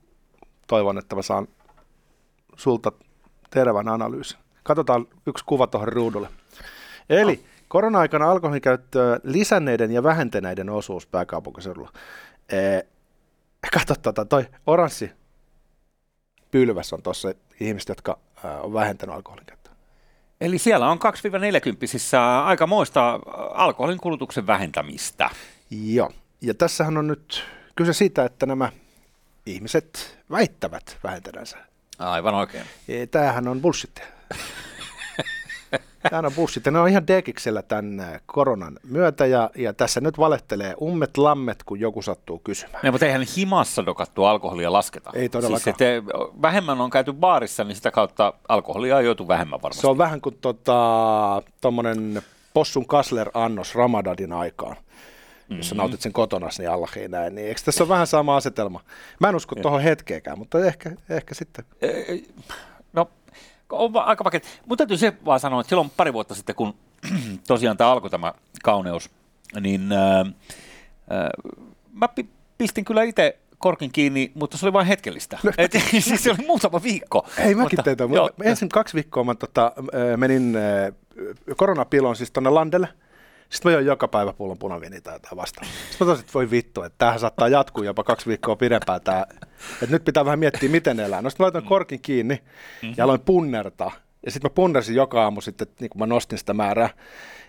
toivon, 0.66 0.98
että 0.98 1.16
mä 1.16 1.22
saan 1.22 1.48
sulta 2.56 2.92
terävän 3.50 3.88
analyysin. 3.88 4.38
Katsotaan 4.62 5.06
yksi 5.26 5.44
kuva 5.44 5.66
tuohon 5.66 5.88
ruudulle. 5.88 6.28
Eli 7.10 7.44
korona-aikana 7.68 8.30
alkoholin 8.30 8.62
käyttöä 8.62 9.20
lisänneiden 9.22 9.90
ja 9.90 10.02
vähentäneiden 10.02 10.70
osuus 10.70 11.06
pääkaupunkiseudulla. 11.06 11.92
Ee, 12.52 12.86
kato 13.72 13.94
tota, 13.94 14.24
toi 14.24 14.46
oranssi 14.66 15.12
pylväs 16.50 16.92
on 16.92 17.02
tuossa 17.02 17.34
ihmiset, 17.60 17.88
jotka 17.88 18.18
ää, 18.44 18.60
on 18.60 18.72
vähentänyt 18.72 19.14
alkoholin 19.14 19.46
käyttöä. 19.46 19.72
Eli 20.40 20.58
siellä 20.58 20.90
on 20.90 20.98
2-40 20.98 21.00
aika 22.44 22.66
moista 22.66 23.20
alkoholin 23.54 23.98
kulutuksen 23.98 24.46
vähentämistä. 24.46 25.30
Joo, 25.70 26.10
ja 26.40 26.54
tässähän 26.54 26.96
on 26.96 27.06
nyt 27.06 27.44
kyse 27.76 27.92
siitä, 27.92 28.24
että 28.24 28.46
nämä 28.46 28.72
ihmiset 29.46 30.18
väittävät 30.30 30.98
vähentäneensä. 31.04 31.58
Aivan 31.98 32.34
oikein. 32.34 32.64
Tämähän 33.10 33.48
on 33.48 33.60
bullshit. 33.60 34.00
Tämä 36.10 36.26
on 36.26 36.32
bullshit. 36.36 36.66
Ne 36.66 36.78
on 36.78 36.88
ihan 36.88 37.06
dekiksellä 37.06 37.62
tämän 37.62 38.00
ä, 38.00 38.20
koronan 38.26 38.78
myötä 38.88 39.26
ja, 39.26 39.50
ja 39.56 39.72
tässä 39.72 40.00
nyt 40.00 40.18
valehtelee 40.18 40.74
ummet 40.82 41.16
lammet, 41.16 41.62
kun 41.62 41.80
joku 41.80 42.02
sattuu 42.02 42.38
kysymään. 42.38 42.80
Ne, 42.82 42.90
mutta 42.90 43.06
eihän 43.06 43.26
himassa 43.36 43.86
dokattua 43.86 44.30
alkoholia 44.30 44.72
lasketa. 44.72 45.10
Ei 45.14 45.28
todellakaan. 45.28 45.60
Siis, 45.60 45.74
että 45.74 45.84
vähemmän 46.42 46.80
on 46.80 46.90
käyty 46.90 47.12
baarissa, 47.12 47.64
niin 47.64 47.76
sitä 47.76 47.90
kautta 47.90 48.34
alkoholia 48.48 48.96
on 48.96 49.04
joutu 49.04 49.28
vähemmän 49.28 49.62
varmasti. 49.62 49.80
Se 49.80 49.86
on 49.86 49.98
vähän 49.98 50.20
kuin 50.20 50.38
tota, 50.40 51.42
tommonen 51.60 52.22
possun 52.54 52.86
kasler-annos 52.86 53.74
Ramadadin 53.74 54.32
aikaan. 54.32 54.76
Mm-hmm. 54.76 55.56
Jos 55.56 55.68
sä 55.68 55.74
nautit 55.74 56.00
sen 56.00 56.12
kotona, 56.12 56.48
niin 56.58 56.70
Allah 56.70 56.90
ei 56.96 57.08
näe. 57.08 57.30
Niin 57.30 57.48
eikö 57.48 57.60
tässä 57.64 57.84
ole 57.84 57.88
vähän 57.88 58.06
sama 58.06 58.36
asetelma? 58.36 58.80
Mä 59.20 59.28
en 59.28 59.36
usko 59.36 59.54
tuohon 59.54 59.80
hetkeäkään, 59.80 60.38
mutta 60.38 60.66
ehkä, 60.66 60.90
ehkä 61.10 61.34
sitten. 61.34 61.64
On 63.72 63.92
va- 63.92 64.02
aika 64.02 64.24
vaikea. 64.24 64.40
Mutta 64.66 64.82
täytyy 64.82 64.96
se 64.96 65.12
vaan 65.24 65.40
sanoa, 65.40 65.60
että 65.60 65.68
silloin 65.68 65.90
pari 65.96 66.12
vuotta 66.12 66.34
sitten, 66.34 66.54
kun 66.54 66.74
tosiaan 67.48 67.76
tämä 67.76 67.90
alkoi 67.90 68.10
tämä 68.10 68.32
kauneus, 68.62 69.10
niin 69.60 69.92
ää, 69.92 70.24
ää, 71.10 71.30
mä 71.92 72.08
pi- 72.08 72.28
pistin 72.58 72.84
kyllä 72.84 73.02
itse 73.02 73.38
korkin 73.58 73.92
kiinni, 73.92 74.32
mutta 74.34 74.58
se 74.58 74.66
oli 74.66 74.72
vain 74.72 74.86
hetkellistä. 74.86 75.38
Et, 75.58 75.72
siis 76.00 76.24
se 76.24 76.30
oli 76.30 76.46
muutama 76.46 76.82
viikko. 76.82 77.26
Ei 77.38 77.54
mäkin 77.54 77.78
mutta, 77.78 77.82
tein 77.82 78.10
Mä 78.10 78.44
Ensin 78.44 78.68
kaksi 78.68 78.94
viikkoa 78.94 79.24
mä 79.24 79.34
tota, 79.34 79.72
ö, 79.94 80.16
menin 80.16 80.56
koronapiloon 81.56 82.16
siis 82.16 82.30
tonne 82.30 82.50
landelle. 82.50 82.88
Sitten 83.54 83.70
mä 83.70 83.74
join 83.74 83.86
joka 83.86 84.08
päivä 84.08 84.32
pullon 84.32 84.58
punaviiniä 84.58 85.00
tai 85.00 85.14
jotain 85.14 85.36
vastaan. 85.36 85.66
Sitten 85.90 86.06
mä 86.06 86.12
tosin, 86.12 86.20
että 86.24 86.34
voi 86.34 86.50
vittu, 86.50 86.82
että 86.82 86.98
tämähän 86.98 87.20
saattaa 87.20 87.48
jatkuu 87.48 87.84
jopa 87.84 88.04
kaksi 88.04 88.26
viikkoa 88.26 88.56
pidempään. 88.56 89.00
Tää. 89.00 89.26
Että 89.82 89.86
nyt 89.90 90.04
pitää 90.04 90.24
vähän 90.24 90.38
miettiä, 90.38 90.68
miten 90.68 91.00
elää. 91.00 91.22
No 91.22 91.30
sitten 91.30 91.44
mä 91.44 91.46
laitoin 91.46 91.64
korkin 91.64 92.00
kiinni 92.00 92.42
ja 92.96 93.04
aloin 93.04 93.20
punnertaa. 93.20 93.92
Ja 94.26 94.30
sitten 94.30 94.50
mä 94.50 94.54
punnersin 94.54 94.94
joka 94.94 95.22
aamu 95.22 95.40
sitten, 95.40 95.66
niin 95.80 95.90
kun 95.90 95.98
mä 95.98 96.06
nostin 96.06 96.38
sitä 96.38 96.54
määrää. 96.54 96.90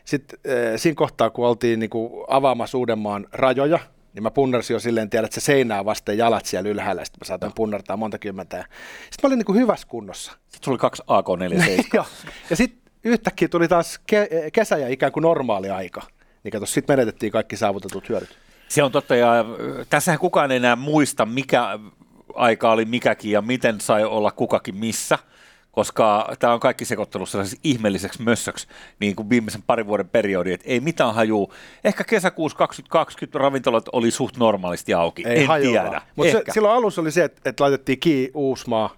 Sitten 0.05 0.39
äh, 0.47 0.73
siinä 0.75 0.95
kohtaa, 0.95 1.29
kun 1.29 1.47
oltiin 1.47 1.79
niin 1.79 1.89
kuin 1.89 2.23
avaamassa 2.27 2.77
Uudenmaan 2.77 3.27
rajoja, 3.31 3.79
niin 4.13 4.23
mä 4.23 4.31
punnersin 4.31 4.73
jo 4.73 4.79
silleen, 4.79 5.09
tiedät, 5.09 5.25
että 5.25 5.41
se 5.41 5.45
seinää 5.45 5.85
vasten 5.85 6.17
jalat 6.17 6.45
siellä 6.45 6.69
ylhäällä, 6.69 7.05
sitten 7.05 7.19
mä 7.21 7.27
saatoin 7.27 7.53
punnertaa 7.55 7.97
monta 7.97 8.17
kymmentä. 8.17 8.57
Ja 8.57 8.63
Sitten 9.03 9.19
mä 9.23 9.27
olin 9.27 9.37
niin 9.37 9.45
kuin 9.45 9.59
hyvässä 9.59 9.87
kunnossa. 9.87 10.31
Sitten 10.31 10.59
sulla 10.63 10.75
oli 10.75 10.79
kaksi 10.79 11.03
AK-47. 11.07 11.87
Joo. 11.93 12.05
Ja 12.49 12.55
sitten 12.55 12.84
yhtäkkiä 13.05 13.47
tuli 13.47 13.67
taas 13.67 13.99
ke- 14.11 14.51
kesä 14.53 14.77
ja 14.77 14.87
ikään 14.87 15.11
kuin 15.11 15.21
normaali 15.21 15.69
aika. 15.69 16.01
Niin 16.43 16.51
kato, 16.51 16.65
sitten 16.65 16.93
menetettiin 16.93 17.31
kaikki 17.31 17.57
saavutetut 17.57 18.09
hyödyt. 18.09 18.37
Se 18.67 18.83
on 18.83 18.91
totta, 18.91 19.15
ja 19.15 19.39
äh, 19.39 19.45
tässähän 19.89 20.19
kukaan 20.19 20.51
ei 20.51 20.57
enää 20.57 20.75
muista, 20.75 21.25
mikä 21.25 21.79
aika 22.35 22.71
oli 22.71 22.85
mikäkin 22.85 23.31
ja 23.31 23.41
miten 23.41 23.81
sai 23.81 24.03
olla 24.03 24.31
kukakin 24.31 24.75
missä, 24.75 25.19
koska 25.75 26.35
tämä 26.39 26.53
on 26.53 26.59
kaikki 26.59 26.85
sekoittanut 26.85 27.29
sellaiseksi 27.29 27.59
ihmeelliseksi 27.63 28.21
mössöksi 28.21 28.67
niin 28.99 29.15
kuin 29.15 29.29
viimeisen 29.29 29.63
parin 29.67 29.87
vuoden 29.87 30.09
periodi, 30.09 30.53
että 30.53 30.67
ei 30.69 30.79
mitään 30.79 31.15
hajuu. 31.15 31.53
Ehkä 31.83 32.03
kesäkuussa 32.03 32.57
2020 32.57 33.39
ravintolat 33.39 33.85
oli 33.91 34.11
suht 34.11 34.37
normaalisti 34.37 34.93
auki, 34.93 35.23
en 35.25 35.47
tiedä. 35.61 36.01
Mutta 36.15 36.53
silloin 36.53 36.75
alussa 36.75 37.01
oli 37.01 37.11
se, 37.11 37.23
että, 37.23 37.49
että 37.49 37.63
laitettiin 37.63 37.99
kiinni 37.99 38.31
Uusmaa 38.33 38.95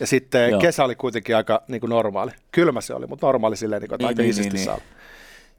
ja 0.00 0.06
sitten 0.06 0.50
Joo. 0.50 0.60
Kesä 0.60 0.84
oli 0.84 0.94
kuitenkin 0.94 1.36
aika 1.36 1.62
niin 1.68 1.80
kuin 1.80 1.90
normaali. 1.90 2.30
Kylmä 2.52 2.80
se 2.80 2.94
oli, 2.94 3.06
mutta 3.06 3.26
normaali 3.26 3.56
silleen, 3.56 3.82
niin 3.82 3.88
kuin, 3.88 3.94
että 3.96 4.02
Niin, 4.02 4.08
aika 4.08 4.22
niin, 4.22 4.26
iisisti 4.26 4.54
niin, 4.56 4.64
saa. 4.64 4.76
niin. 4.76 4.86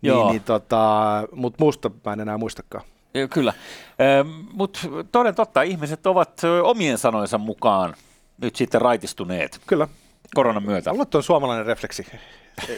Niin, 0.02 0.10
Joo. 0.10 0.32
niin, 0.32 0.44
tota, 0.44 0.84
mutta 1.32 1.64
muusta 1.64 1.92
mä 2.06 2.14
en 2.14 2.20
enää 2.20 2.38
muistakaan. 2.38 2.84
Kyllä, 3.30 3.54
mutta 4.54 4.80
toden 5.12 5.36
totta, 5.36 5.62
ihmiset 5.62 6.08
ovat 6.08 6.42
omien 6.64 6.98
sanojensa 6.98 7.38
mukaan 7.38 7.94
nyt 8.42 8.56
sitten 8.56 8.82
raitistuneet 8.82 9.62
Kyllä. 9.68 9.88
Koronan 10.36 10.64
myötä. 10.64 10.92
Mulla 10.92 11.06
on 11.14 11.24
suomalainen 11.24 11.66
refleksi. 11.66 12.06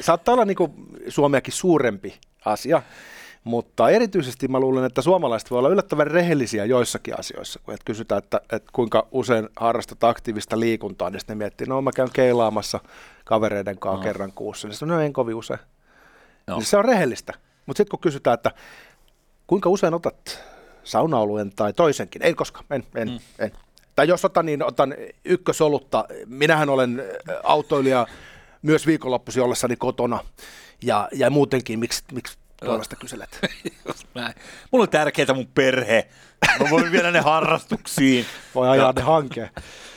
Saattaa 0.01 0.33
olla 0.33 0.45
niin 0.45 0.57
kuin 0.57 0.71
Suomeakin 1.07 1.53
suurempi 1.53 2.19
asia, 2.45 2.81
mutta 3.43 3.89
erityisesti 3.89 4.47
mä 4.47 4.59
luulen, 4.59 4.85
että 4.85 5.01
suomalaiset 5.01 5.51
voi 5.51 5.59
olla 5.59 5.69
yllättävän 5.69 6.07
rehellisiä 6.07 6.65
joissakin 6.65 7.19
asioissa. 7.19 7.59
Kun 7.63 7.73
et 7.73 7.83
kysytään, 7.85 8.19
että, 8.19 8.41
että 8.51 8.69
kuinka 8.73 9.07
usein 9.11 9.49
harrastat 9.55 10.03
aktiivista 10.03 10.59
liikuntaa, 10.59 11.09
niin 11.09 11.19
sitten 11.19 11.37
ne 11.37 11.43
miettii, 11.43 11.67
no 11.67 11.81
mä 11.81 11.91
käyn 11.91 12.09
keilaamassa 12.13 12.79
kavereiden 13.25 13.79
kanssa 13.79 13.97
No. 13.97 14.03
kerran 14.03 14.31
kuussa. 14.31 14.67
Niin 14.67 14.75
sanoo, 14.77 14.97
no 14.97 15.03
en 15.03 15.13
kovin 15.13 15.35
usein. 15.35 15.59
No. 15.59 16.53
No. 16.53 16.57
Niin 16.57 16.65
se 16.65 16.77
on 16.77 16.85
rehellistä. 16.85 17.33
Mutta 17.65 17.77
sitten 17.77 17.91
kun 17.91 17.99
kysytään, 17.99 18.33
että 18.33 18.51
kuinka 19.47 19.69
usein 19.69 19.93
otat 19.93 20.43
saunaoluen 20.83 21.51
tai 21.55 21.73
toisenkin, 21.73 22.23
en 22.23 22.35
koskaan, 22.35 22.65
en, 22.69 22.83
en, 22.95 23.09
mm. 23.09 23.19
en. 23.39 23.51
Tai 23.99 24.07
jos 24.07 24.25
otan, 24.25 24.45
niin 24.45 24.63
otan 24.63 24.95
ykkösolutta. 25.25 26.05
Minähän 26.25 26.69
olen 26.69 26.99
äh, 26.99 27.35
autoilija 27.43 28.07
myös 28.61 28.87
viikonloppuisin 28.87 29.43
ollessani 29.43 29.75
kotona. 29.75 30.19
Ja, 30.81 31.09
ja 31.11 31.29
muutenkin, 31.29 31.79
miksi, 31.79 32.03
miksi 32.11 32.37
tuollaista 32.65 32.95
kyselet? 32.95 33.39
Just 33.87 34.07
näin. 34.13 34.33
Mulla 34.71 34.83
on 34.83 34.89
tärkeää 34.89 35.33
mun 35.35 35.47
perhe. 35.47 36.07
Mä 36.59 36.69
voin 36.69 36.91
viedä 36.91 37.11
ne 37.11 37.19
harrastuksiin. 37.19 38.25
Voi 38.55 38.69
ajaa 38.69 38.91
ne 38.91 39.01
hankeen. 39.01 39.49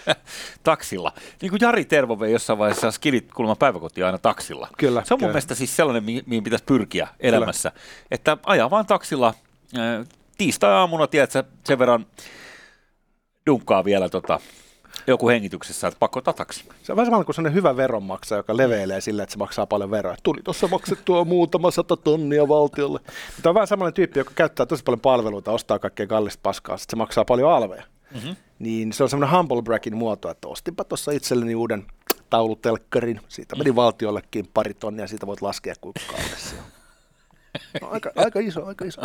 taksilla. 0.62 1.12
Niin 1.42 1.50
kuin 1.50 1.60
Jari 1.62 1.84
Tervo 1.84 2.20
vei 2.20 2.32
jossain 2.32 2.58
vaiheessa 2.58 2.90
skidit 2.90 3.32
kulman 3.32 3.56
päiväkotiin 3.56 4.06
aina 4.06 4.18
taksilla. 4.18 4.68
Kyllä, 4.78 5.04
Se 5.04 5.14
on 5.14 5.16
mun 5.16 5.18
kyllä. 5.18 5.32
mielestä 5.32 5.54
siis 5.54 5.76
sellainen, 5.76 6.04
mi- 6.04 6.24
mihin 6.26 6.44
pitäisi 6.44 6.64
pyrkiä 6.64 7.08
elämässä. 7.20 7.72
Että 8.10 8.36
ajaa 8.46 8.70
vaan 8.70 8.86
taksilla 8.86 9.34
äh, 9.78 10.06
tiistai-aamuna, 10.38 11.06
tiedätkö, 11.06 11.44
sen 11.64 11.78
verran 11.78 12.06
dunkkaa 13.46 13.84
vielä 13.84 14.08
tota, 14.08 14.40
joku 15.06 15.28
hengityksessä, 15.28 15.88
että 15.88 15.98
pakko 15.98 16.18
ottaa 16.18 16.34
taksi. 16.34 16.64
Se 16.82 16.92
on 16.92 16.96
vähän 16.96 17.06
samalla 17.06 17.24
kuin 17.24 17.34
sellainen 17.34 17.54
hyvä 17.54 17.76
veronmaksaja, 17.76 18.38
joka 18.38 18.56
leveilee 18.56 19.00
sillä, 19.00 19.22
että 19.22 19.32
se 19.32 19.38
maksaa 19.38 19.66
paljon 19.66 19.90
veroa. 19.90 20.16
Tuli 20.22 20.40
tuossa 20.44 20.68
maksettua 20.68 21.24
muutama 21.24 21.70
sata 21.70 21.96
tonnia 21.96 22.48
valtiolle. 22.48 23.00
Tämä 23.42 23.50
on 23.50 23.54
vähän 23.54 23.66
samanlainen 23.66 23.94
tyyppi, 23.94 24.18
joka 24.18 24.32
käyttää 24.34 24.66
tosi 24.66 24.84
paljon 24.84 25.00
palveluita, 25.00 25.52
ostaa 25.52 25.78
kaikkea 25.78 26.06
kallista 26.06 26.40
paskaa, 26.42 26.76
sitten 26.76 26.96
se 26.96 26.98
maksaa 26.98 27.24
paljon 27.24 27.52
alveja. 27.52 27.82
Mm-hmm. 28.14 28.36
Niin 28.58 28.92
se 28.92 29.02
on 29.02 29.08
semmoinen 29.10 29.38
humble 29.38 29.62
bragin 29.62 29.96
muoto, 29.96 30.30
että 30.30 30.48
ostinpa 30.48 30.84
tuossa 30.84 31.12
itselleni 31.12 31.54
uuden 31.54 31.86
taulutelkkarin. 32.30 33.20
Siitä 33.28 33.56
meni 33.56 33.74
valtiollekin 33.74 34.48
pari 34.54 34.74
tonnia, 34.74 35.06
siitä 35.06 35.26
voit 35.26 35.42
laskea 35.42 35.74
kuinka 35.80 36.00
kallis 36.06 36.50
se 36.50 36.56
on. 36.56 36.82
No, 37.82 37.88
aika, 37.90 38.10
aika 38.16 38.40
iso, 38.40 38.66
aika 38.66 38.84
iso. 38.84 39.02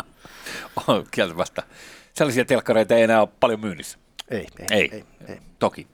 Kieltämättä. 1.10 1.62
Sellaisia 2.14 2.44
telkkareita 2.44 2.94
ei 2.94 3.02
enää 3.02 3.20
ole 3.20 3.28
paljon 3.40 3.60
myynnissä. 3.60 3.98
Ei, 4.30 4.46
ei, 4.58 4.66
Ei. 4.70 4.90
ei. 4.92 5.04
ei. 5.28 5.38
Toki. 5.58 5.86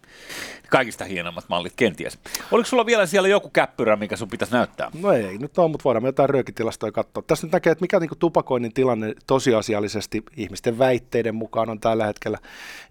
Kaikista 0.70 1.04
hienommat 1.04 1.44
mallit 1.48 1.72
kenties. 1.76 2.18
Oliko 2.50 2.66
sulla 2.66 2.86
vielä 2.86 3.06
siellä 3.06 3.28
joku 3.28 3.50
käppyrä, 3.50 3.96
mikä 3.96 4.16
sun 4.16 4.28
pitäisi 4.28 4.52
näyttää? 4.52 4.90
No 5.02 5.12
ei 5.12 5.38
nyt 5.38 5.58
on, 5.58 5.70
mutta 5.70 5.84
voidaan 5.84 6.02
me 6.02 6.08
jotain 6.08 6.30
röökitilastoja 6.30 6.92
katsoa. 6.92 7.22
Tässä 7.26 7.46
nyt 7.46 7.52
näkee, 7.52 7.70
että 7.70 7.82
mikä 7.82 8.00
niinku 8.00 8.16
tupakoinnin 8.16 8.72
tilanne 8.72 9.14
tosiasiallisesti 9.26 10.22
ihmisten 10.36 10.78
väitteiden 10.78 11.34
mukaan 11.34 11.70
on 11.70 11.80
tällä 11.80 12.06
hetkellä. 12.06 12.38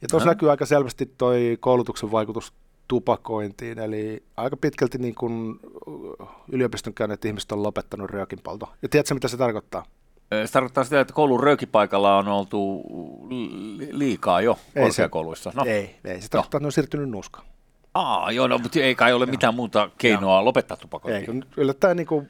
Ja 0.02 0.08
tuossa 0.08 0.30
näkyy 0.30 0.52
aika 0.52 0.66
selvästi 0.66 1.06
toi 1.18 1.58
koulutuksen 1.60 2.12
vaikutus 2.12 2.54
tupakointiin, 2.88 3.80
eli 3.80 4.24
aika 4.38 4.58
pitkälti 4.58 4.98
niin 4.98 5.16
kuin 5.16 5.60
yliopiston 6.52 6.94
käyneet 6.94 7.26
ihmiset 7.26 7.52
on 7.52 7.64
lopettanut 7.64 8.10
röökinpolton. 8.10 8.70
Ja 8.82 8.90
tiedätkö, 8.90 9.14
mitä 9.14 9.28
se 9.28 9.38
tarkoittaa? 9.38 9.86
Se 10.46 10.52
tarkoittaa 10.52 10.84
sitä, 10.84 11.00
että 11.00 11.14
koulun 11.14 11.44
röökipaikalla 11.44 12.18
on 12.18 12.28
oltu 12.28 12.84
li- 13.30 13.90
liikaa 13.92 14.42
jo 14.42 14.52
Ei 14.52 14.74
se- 14.74 14.80
korkeakouluissa. 14.82 15.52
No. 15.56 15.66
Ei, 15.66 15.96
ei. 16.06 16.22
Se 16.22 16.30
tarkoittaa, 16.30 16.40
että 16.58 16.60
ne 16.60 16.66
on 16.66 16.72
siirtynyt 16.72 17.10
nuuskaan. 17.10 17.46
Aa, 17.94 18.32
joo, 18.32 18.48
no, 18.48 18.58
mutta 18.58 18.80
ei 18.80 18.96
kai 18.96 19.14
ole 19.14 19.26
mitään 19.26 19.56
muuta 19.56 19.90
keinoa 19.98 20.46
lopettaa 20.46 20.78
tupakointia. 20.78 21.34
Ei, 21.34 21.42
yllättäen 21.58 21.98
niin 21.98 22.08
kuin, 22.08 22.28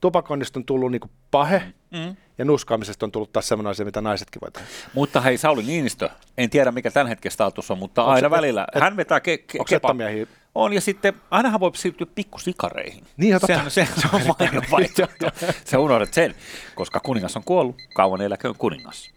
tupakoinnista 0.00 0.58
on 0.58 0.64
tullut 0.64 0.90
niin 0.92 1.00
kuin 1.00 1.10
pahe, 1.30 1.62
Mm. 1.90 2.16
ja 2.38 2.44
nuskaamisesta 2.44 3.06
on 3.06 3.12
tullut 3.12 3.32
taas 3.32 3.48
sellainen 3.48 3.70
asia, 3.70 3.84
mitä 3.84 4.00
naisetkin 4.00 4.40
voi 4.40 4.50
tehdä. 4.50 4.68
Mutta 4.94 5.20
hei, 5.20 5.38
Sauli 5.38 5.62
Niinistö, 5.62 6.08
en 6.38 6.50
tiedä 6.50 6.72
mikä 6.72 6.90
tämän 6.90 7.06
hetken 7.06 7.32
status 7.32 7.70
on, 7.70 7.78
mutta 7.78 8.02
Onko 8.02 8.12
aina 8.12 8.26
se- 8.28 8.30
välillä. 8.30 8.66
et- 8.74 8.82
Hän 8.82 8.96
vetää 8.96 9.18
ke- 9.18 9.22
ke- 9.22 9.44
kepa. 9.52 9.64
settamiehiä? 9.68 10.26
On, 10.54 10.72
ja 10.72 10.80
sitten 10.80 11.14
ainahan 11.30 11.60
voi 11.60 11.76
siirtyä 11.76 12.06
pikkusikareihin. 12.14 13.04
Niin, 13.16 13.30
ja 13.30 13.40
totta. 13.40 13.70
Sehän, 13.70 13.70
se, 13.70 14.00
se 14.00 14.08
on 14.12 14.22
mainio 14.38 14.62
vaihtoehto. 14.70 15.30
Sä 15.64 15.78
unohdat 15.78 16.14
sen, 16.14 16.34
koska 16.74 17.00
kuningas 17.00 17.36
on 17.36 17.44
kuollut, 17.44 17.76
kauan 17.94 18.20
eläköön 18.20 18.54
kuningas. 18.58 19.10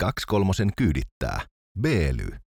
Kaksi 0.00 0.26
kolmosen 0.26 0.70
kyydittää. 0.76 1.40
B-ly. 1.80 2.41